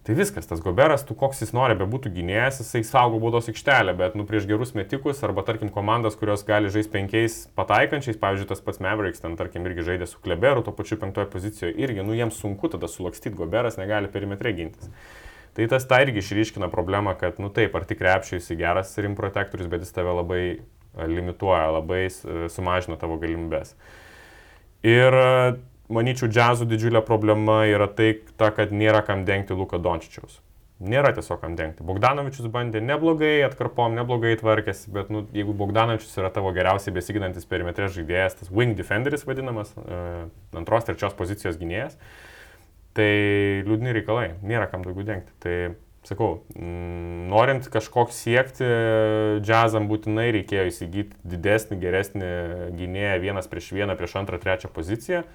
[0.00, 4.14] Tai viskas, tas Goberas, tu koks jis nori, bebūtų gynėjas, jisai saugo baudos aikštelę, bet
[4.16, 8.80] nu, prieš gerus metikus arba tarkim komandas, kurios gali žaisti penkiais pataikančiais, pavyzdžiui, tas pats
[8.80, 12.72] Mavericks, ten tarkim irgi žaidė su Kleberu, to pačiu penktoje pozicijoje, irgi, nu jiems sunku
[12.72, 14.88] tada sulakstyti, Goberas negali perimetre gintis.
[15.52, 19.18] Tai tas tai irgi išryškina problemą, kad, nu taip, ar tik krepšiai jis geras rim
[19.20, 20.44] protektorius, bet jis tave labai
[20.96, 22.06] limituoja, labai
[22.48, 23.76] sumažina tavo galimybės.
[24.80, 25.12] Ir
[25.92, 30.40] manyčiau, džiazų didžiulė problema yra tai, ta, kad nėra kam dengti Luka Dončičiaus.
[30.80, 31.84] Nėra tiesiog kam dengti.
[31.84, 37.92] Bogdanovičius bandė neblogai, atkarpom neblogai tvarkėsi, bet nu, jeigu Bogdanovičius yra tavo geriausiai besiginantis perimetrės
[37.98, 40.24] žaidėjas, tas wing defenderis vadinamas, uh,
[40.56, 41.98] antros, trečios pozicijos gynėjas,
[42.96, 43.10] tai
[43.68, 45.36] liūdni reikalai, nėra kam daugiau dengti.
[45.44, 45.58] Tai
[46.08, 48.64] sakau, mm, norint kažkok siekti,
[49.44, 52.32] džiazam būtinai reikėjo įsigyti didesnį, geresnį
[52.80, 55.26] gynėją vienas prieš vieną, prieš antrą, trečią poziciją.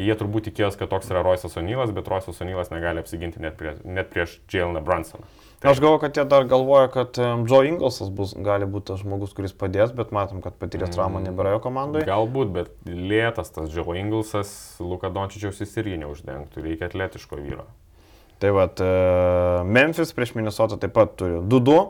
[0.00, 3.74] Jie turbūt tikėjos, kad toks yra Roisas Onylas, bet Roisas Onylas negali apsiginti net, prie,
[3.84, 5.26] net prieš Jaleną Bransoną.
[5.60, 9.34] Tai aš galvoju, kad jie dar galvoja, kad Joe Inglesas bus, gali būti tas žmogus,
[9.36, 12.06] kuris padės, bet matom, kad patyręs mm, traumą nebėra jo komandoje.
[12.08, 17.68] Galbūt, bet lėtas tas Joe Inglesas, Luka Dončičiaus jis irgi neuždengtų, reikia atletiško vyro.
[18.40, 18.80] Tai vad,
[19.68, 21.80] Memphis prieš Minnesotą taip pat turi 2-2.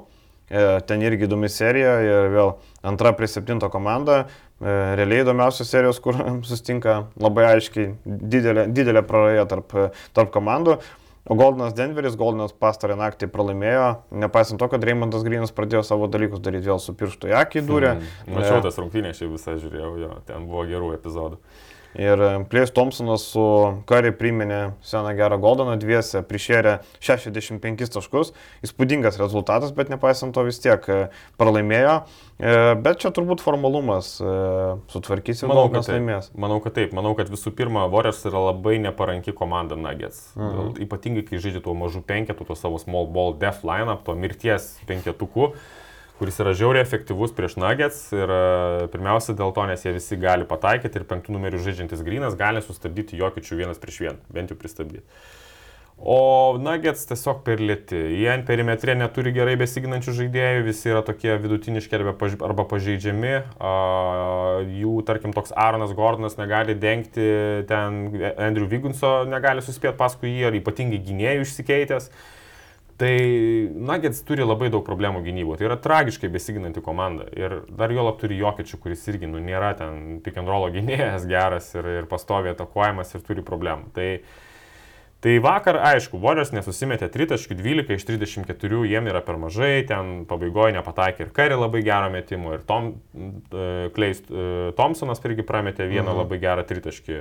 [0.51, 4.25] E, ten irgi įdomi serija ir vėl antra prie septinto komanda.
[4.61, 6.19] E, realiai įdomiausios serijos, kur
[6.51, 9.73] sustinka labai aiškiai didelė, didelė praraja tarp,
[10.17, 10.81] tarp komandų.
[11.31, 13.89] O Goldinas Denveris, Goldinas pastarą naktį pralaimėjo,
[14.23, 17.91] nepaisant to, kad Reimondas Grinas pradėjo savo dalykus daryti vėl su pirštu į akį dūrė.
[17.99, 18.39] Hmm.
[18.39, 21.39] Mačiau e, tas rungtynės, šiaip visą žiūrėjau, jo, ten buvo gerų epizodų.
[21.99, 22.21] Ir
[22.51, 23.43] Plės Thompsonas su
[23.89, 28.31] Kari priminė seną gerą Goldaną, dviese prišėrė 65 taškus,
[28.67, 31.01] įspūdingas rezultatas, bet nepaisant to vis tiek e,
[31.41, 31.97] pralaimėjo.
[32.39, 34.37] E, bet čia turbūt formalumas e,
[34.95, 36.31] sutvarkys ir Goldanas laimės.
[36.39, 36.95] Manau, kad taip.
[36.97, 40.29] Manau, kad visų pirma, Warriors yra labai neparanki komanda Nuggets.
[40.39, 40.77] Mhm.
[40.87, 45.51] Ypatingai, kai žaidži tuo mažu penketu, tuo savo small ball def lineup, tuo mirties penketuku
[46.21, 50.45] kuris yra žiauriai efektyvus prieš Nuggets ir e, pirmiausia dėl to, nes jie visi gali
[50.49, 55.07] pataikyti ir penktų numerių žaidžiantis Grinas gali sustabdyti Jokičių vienas prieš vieną, bent jau pristabdyti.
[56.01, 57.99] O Nuggets tiesiog per lėti.
[58.17, 63.35] Jie perimetrė neturi gerai besiginančių žaidėjų, visi yra tokie vidutiniški arba pažeidžiami.
[64.81, 67.29] Jų, tarkim, toks Aaronas Gordonas negali dengti,
[67.69, 68.01] ten
[68.41, 72.09] Andrew Vigunso negali suspėti paskui jį, ar ypatingai gynėjų išsikeitęs.
[73.01, 75.63] Tai Nuggets turi labai daug problemų gynyboje.
[75.63, 77.31] Tai yra tragiškai besiginanti komanda.
[77.33, 81.25] Ir dar jo lab turi Jokiečių, kuris irgi nu, nėra ten pick and roll gynėjas
[81.31, 83.89] geras ir, ir pastoviai atakuojamas ir turi problemų.
[83.97, 84.09] Tai,
[85.25, 91.25] tai vakar, aišku, Warriors nesusimetė 3.12 iš 34, jiem yra per mažai, ten pabaigoje nepataikė
[91.25, 96.21] ir Kari labai gerą metimą, ir Tom, uh, Kleis uh, Thompsonas irgi prametė vieną mhm.
[96.21, 97.19] labai gerą tritaškį.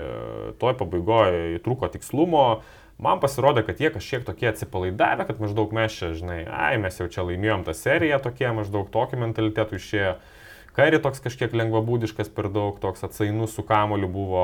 [0.59, 2.45] Toj pabaigoje trūko tikslumo.
[2.59, 7.00] Uh, Man pasirodė, kad jie kažkiek tokie atsipalaidavę, kad maždaug mes čia, žinai, ai, mes
[7.00, 10.14] jau čia laimėjom tą seriją, tokie maždaug tokį mentalitetų išėjo.
[10.76, 14.43] Kairi toks kažkiek lengvabūdiškas per daug, toks atsainus su kamoliu buvo,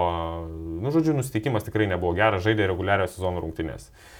[0.81, 3.91] nu, žodžiu, nusiteikimas tikrai nebuvo geras, žaidė reguliarios sezono rungtynės.
[3.91, 4.14] Uh,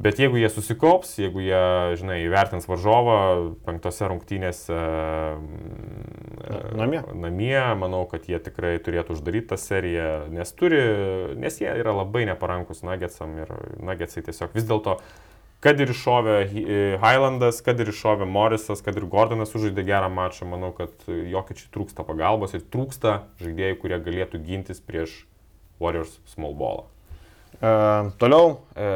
[0.00, 1.64] Bet jeigu jie susikaups, jeigu jie,
[2.00, 3.16] žinai, įvertins varžovą
[3.66, 4.78] penktose rungtynėse
[6.72, 7.02] namie.
[7.12, 10.80] namie, manau, kad jie tikrai turėtų uždaryti tą seriją, nes, turi,
[11.36, 13.52] nes jie yra labai neparankus Nuggetsam ir
[13.84, 14.96] Nuggetsai tiesiog vis dėlto,
[15.62, 16.38] kad ir iššovė
[17.02, 22.08] Highlandas, kad ir iššovė Morrisas, kad ir Gordonas sužaidė gerą mačą, manau, kad jokiečiai trūksta
[22.08, 25.26] pagalbos ir trūksta žaidėjų, kurie galėtų gintis prieš
[25.82, 26.88] Warriors small ballą.
[27.62, 27.70] E,
[28.18, 28.90] toliau e,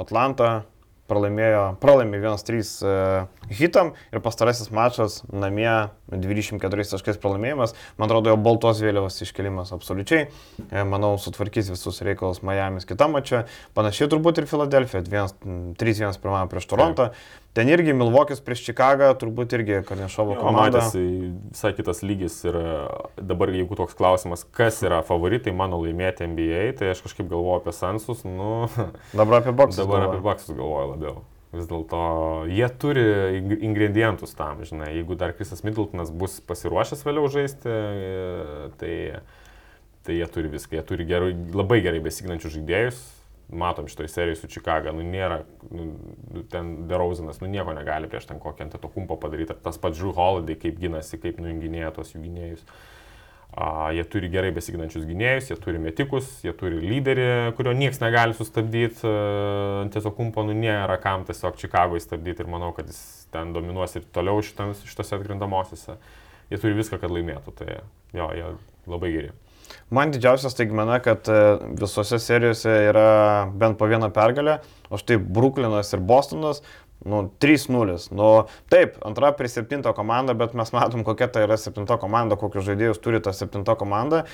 [0.00, 0.64] Atlanta
[1.10, 5.70] pralaimėjo, pralaimė 1-3 uh, hitam ir pastarasis mačas namie
[6.10, 7.76] 24 taškais pralaimėjimas.
[8.00, 10.26] Man atrodo, jo baltos vėliavos iškelimas absoliučiai.
[10.66, 13.44] E, manau, sutvarkys visus reikalus Miami's kitą mačą.
[13.78, 17.10] Panašiai turbūt ir Filadelfija 3-1 pirmąją prieš Torontą.
[17.12, 17.45] Taip.
[17.56, 20.82] Ten irgi Milvokis prieš Čikagą, turbūt irgi Karnešovo komanda.
[20.82, 22.58] Matėsi visai kitas lygis ir
[23.16, 27.72] dabar jeigu toks klausimas, kas yra favoritai mano laimėti NBA, tai aš kažkaip galvoju apie
[27.72, 28.66] Sansus, nu...
[29.16, 29.80] Dabar apie Baksus.
[29.80, 30.12] Dabar galvoju.
[30.12, 31.24] apie Baksus galvoju labiau.
[31.56, 32.02] Vis dėlto
[32.52, 33.08] jie turi
[33.64, 37.76] ingredientus tam, žinai, jeigu dar Krisas Middletonas bus pasiruošęs vėliau žaisti,
[38.76, 38.94] tai,
[40.04, 43.00] tai jie turi viską, jie turi gerai, labai gerai besignančius žaidėjus,
[43.48, 45.40] matom šitoj serijai su Čikaga, nu nėra,
[45.70, 45.86] nu,
[46.34, 49.78] nu ten Derauzinas, nu nieko negali prieš ten kokį ant to kumpo padaryti, ar tas
[49.78, 52.66] pats Drew Holiday, kaip ginasi, kaip nuinginėja tos jų gynėjus.
[53.56, 58.34] A, jie turi gerai besiginančius gynėjus, jie turi metikus, jie turi lyderį, kurio niekas negali
[58.36, 63.00] sustabdyti, ant tiesiog kumpo nu nėra kam tiesiog Čikagoje stabdyti ir manau, kad jis
[63.32, 65.96] ten dominuos ir toliau šitams, šitose atgrindamosiose.
[66.50, 67.78] Jie turi viską, kad laimėtų, tai
[68.14, 68.50] jo, jie
[68.90, 69.32] labai geri.
[69.90, 71.38] Man didžiausia staigmena, kad e,
[71.80, 73.06] visose serijose yra
[73.54, 74.58] bent po vieną pergalę,
[74.90, 76.62] o štai Bruklinas ir Bostonas,
[77.06, 77.96] nu, 3-0.
[78.16, 78.30] Nu,
[78.72, 83.02] taip, antra prie septinto komanda, bet mes matom, kokia tai yra septinto komanda, kokius žaidėjus
[83.02, 84.24] turi ta septinto komanda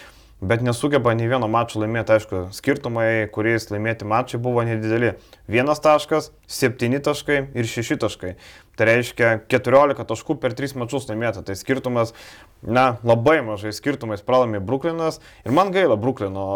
[0.42, 5.14] bet nesugeba nei vieno mačo laimėti, aišku, skirtumai, kuriais laimėti mačai buvo nedideli.
[5.50, 8.34] Vienas taškas, septyni taškai ir šeši taškai.
[8.82, 11.44] Tai reiškia 14 taškų per 3 mačius laimėta.
[11.46, 12.10] Tai skirtumas,
[12.66, 15.20] na, labai mažai skirtumais pralaimė Bruklinas.
[15.46, 16.46] Ir man gaila Bruklino.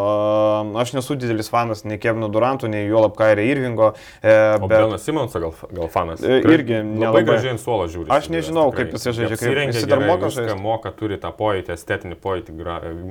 [0.83, 3.93] Aš nesu didelis fanas nei Kevino Duranto, nei jo Lapkairė Irvingo.
[4.19, 4.67] E, bet...
[4.73, 6.25] Benas Simonsas gal, gal fanas?
[6.27, 8.11] E, irgi nelabai gražiai ant suolo žiūri.
[8.17, 9.39] Aš nežinau, kaip jis žaidžia.
[9.45, 10.59] Kaip jis dar moka žaisti.
[10.67, 12.57] Moka, turi tą pojūtį, estetinį pojūtį,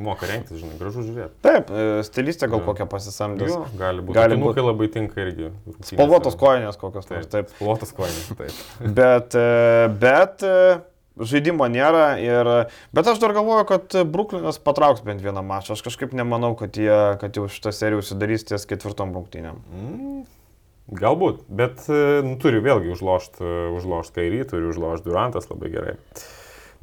[0.03, 1.39] moka rengtis, žinai, gražu žiūrėti.
[1.45, 2.67] Taip, e, stilistė gal ja.
[2.67, 3.47] kokią pasisamdė.
[3.79, 4.19] Gali būti.
[4.19, 5.53] Gali būti labai tinka irgi.
[5.87, 7.31] Spalvotos kojinės kokios nors.
[7.31, 9.03] Taip, spalvotos kojinės, taip.
[9.05, 12.07] Bet, e, e, žaidimo nėra.
[12.21, 12.51] Ir,
[12.95, 15.75] bet aš dar galvoju, kad Bruklinas patrauks bent vieną mačą.
[15.77, 19.61] Aš kažkaip nemanau, kad jie, kad jau šitą seriją užsidarys ties ketvirtom rungtynėm.
[19.71, 20.23] Mm.
[20.95, 25.95] Galbūt, bet nu, turi vėlgi užlošti užlošt kairį, turi užlošti Durantas labai gerai.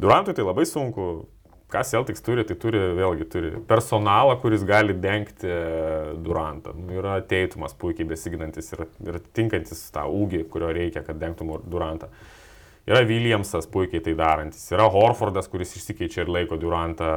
[0.03, 1.29] Durantui tai labai sunku,
[1.73, 6.75] ką Celtics turi, tai turi vėlgi turi personalą, kuris gali dengti e, Durantą.
[6.77, 12.13] Nu, yra teitumas puikiai besiginantis ir, ir tinkantis tą ūgį, kurio reikia, kad dengtų Durantą.
[12.83, 14.65] Yra Williamsas puikiai tai darantis.
[14.75, 17.11] Yra Horfordas, kuris išsikeičia ir laiko Durantą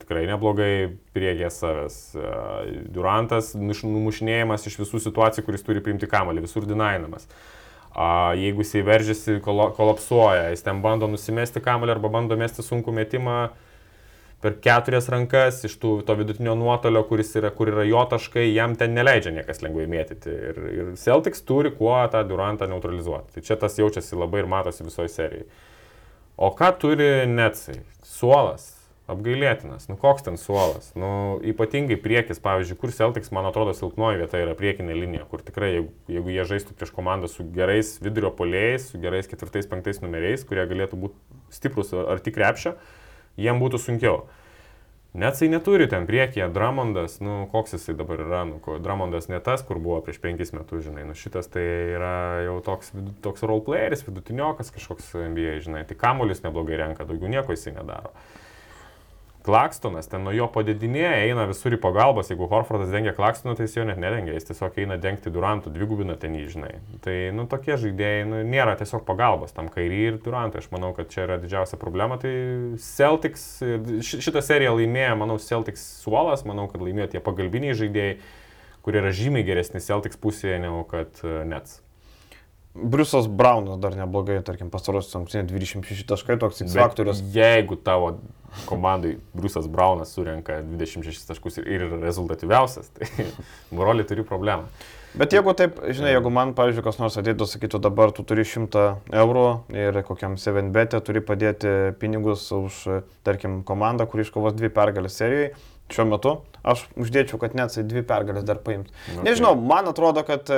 [0.00, 0.72] tikrai neblogai
[1.14, 1.98] priekė savęs.
[2.18, 7.28] E, Durantas numušinėjimas iš visų situacijų, kuris turi priimti kamalį, visur dinainamas.
[8.34, 13.36] Jeigu jisai veržiasi, kolapsuoja, jis ten bando nusimesti kamalį arba bando mesti sunkų metimą,
[14.44, 18.76] per keturias rankas iš tų, to vidutinio nuotolio, kuris yra, kur yra jo taškai, jam
[18.76, 20.36] ten neleidžia niekas lengvai mėtyti.
[20.50, 23.38] Ir, ir Celtics turi kuo tą Durantą neutralizuoti.
[23.38, 25.48] Tai čia tas jaučiasi labai ir matosi visoje serijoje.
[26.36, 27.80] O ką turi Netsai?
[28.04, 28.72] Suolas.
[29.04, 29.84] Apgailėtinas.
[29.90, 30.86] Nu koks ten suolas?
[30.96, 35.74] Nu, ypatingai priekis, pavyzdžiui, kur Celtics, man atrodo, silpnoji vieta yra priekinė linija, kur tikrai,
[35.74, 40.46] jeigu, jeigu jie žaistų prieš komandą su gerais vidurio polėjais, su gerais ketvirtais, penktais numeriais,
[40.48, 42.72] kurie galėtų būti stiprus ar tik krepšio,
[43.40, 44.24] jiem būtų sunkiau.
[45.14, 49.62] Net jisai neturi ten priekyje, Dramondas, nu koks jisai dabar yra, nu, Dramondas ne tas,
[49.62, 51.62] kur buvo prieš penkis metus, žinai, nu šitas tai
[51.94, 52.90] yra jau toks,
[53.22, 58.10] toks roleplayeris, vidutiniokas kažkoks NBA, žinai, tai kamuolis neblogai renka, daugiau nieko jisai nedaro.
[59.44, 63.74] Klakstonas, ten nuo jo padidinėja, eina visur į pagalbas, jeigu Horfordas dengia Klakstoną, tai jis
[63.76, 66.70] jo net nedengia, jis tiesiog eina dengti Durantų, dvigubina ten jį, žinai.
[67.04, 71.12] Tai, nu, tokie žaidėjai, nu, nėra tiesiog pagalbos tam kairį ir Durantui, aš manau, kad
[71.12, 72.32] čia yra didžiausia problema, tai
[72.80, 73.44] Celtics,
[74.00, 78.16] šitą seriją laimėjo, manau, Celtics suolas, manau, kad laimėjo tie pagalbiniai žaidėjai,
[78.80, 81.83] kurie yra žymiai geresni Celtics pusėje negu kad uh, Nets.
[82.74, 87.20] Briusas Braunas dar neblogai, tarkim, pastarosius rungtynės 26 taškai, toks faktorius.
[87.30, 88.16] Jeigu tavo
[88.66, 93.28] komandai Briusas Braunas surenka 26 taškus ir rezultatyviausias, tai
[93.78, 94.66] broliai turi problemą.
[95.14, 98.82] Bet jeigu taip, žinai, jeigu man, pavyzdžiui, kas nors ateitų, sakytų, dabar tu turi 100
[99.22, 99.46] eurų
[99.78, 102.80] ir kokiam 7bet turi padėti pinigus už,
[103.22, 105.52] tarkim, komandą, kuri iškovos dvi pergalės serijoje,
[105.92, 108.88] šiuo metu aš uždėčiau, kad net dvi pergalės dar paimt.
[108.88, 109.20] Okay.
[109.26, 110.48] Nežinau, man atrodo, kad,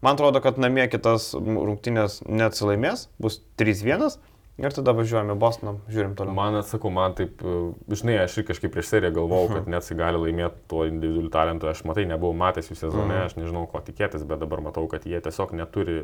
[0.00, 4.16] man atrodo, kad namie kitas rungtynės neatsilaimės, bus 3-1
[4.60, 6.34] Ir tada važiuojame Bostoną, žiūrim toliau.
[6.36, 7.52] Man atsakau, man taip, e,
[7.96, 11.70] žinai, aš ir kažkaip prieš seriją galvojau, kad net jis gali laimėti tuo individualiu talentu.
[11.70, 13.30] Aš matai, nebuvau matęs jų sezone, mhm.
[13.30, 16.02] aš nežinau, ko tikėtis, bet dabar matau, kad jie tiesiog neturi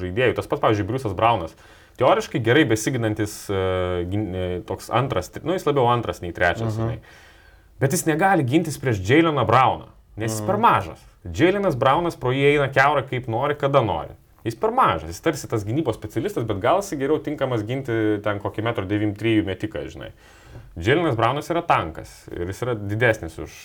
[0.00, 0.38] žaidėjų.
[0.38, 1.52] Tas pats, pavyzdžiui, Briusas Braunas.
[2.00, 4.00] Teoriškai gerai besiginantis uh,
[4.64, 6.78] toks antras, nu jis labiau antras nei trečias, mhm.
[6.78, 7.26] žinai.
[7.78, 10.48] Bet jis negali gintis prieš Jaileną Brauną, nes jis mhm.
[10.50, 11.04] per mažas.
[11.34, 14.14] Jailinas Braunas pro jį eina keurą kaip nori, kada nori.
[14.46, 17.92] Jis per mažas, jis tarsi tas gynybos specialistas, bet gal jis geriau tinkamas ginti
[18.24, 20.12] ten kokį 1,93 m metiką, žinai.
[20.78, 23.56] Dželinas Braunas yra tankas ir jis yra didesnis už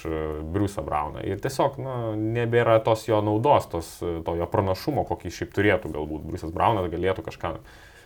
[0.54, 1.22] Briusą Brauną.
[1.30, 1.94] Ir tiesiog nu,
[2.36, 6.26] nebėra tos jo naudos, tos, to jo pranašumo, kokį šiaip turėtų galbūt.
[6.26, 7.54] Briusas Braunas galėtų kažką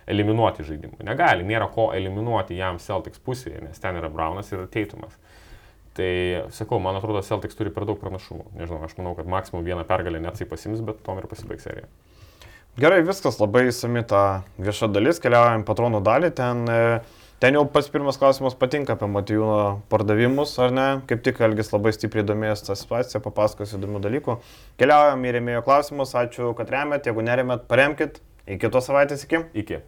[0.08, 1.00] eliminuoti žaidimui.
[1.08, 5.16] Negali, nėra ko eliminuoti jam Celtics pusėje, nes ten yra Braunas ir Teitumas.
[5.98, 6.10] Tai
[6.54, 8.52] sakau, man atrodo, Celtics turi per daug pranašumų.
[8.54, 11.88] Nežinau, aš manau, kad maksimum vieną pergalę net tai pasims, bet tom ir pasibaigs serija.
[12.78, 17.90] Gerai, viskas labai įsami ta vieša dalis, keliaujam patronų dalį, ten, e, ten jau pats
[17.90, 22.78] pirmas klausimas patinka apie Matijūno pardavimus, ar ne, kaip tik Elgis labai stipriai domėjęs tą
[22.78, 24.38] situaciją, papasakos įdomių dalykų.
[24.78, 29.42] Keliaujam į remėjo klausimus, ačiū, kad remėt, jeigu neremėt, paremkit, iki kitos savaitės iki.
[29.64, 29.82] Iki.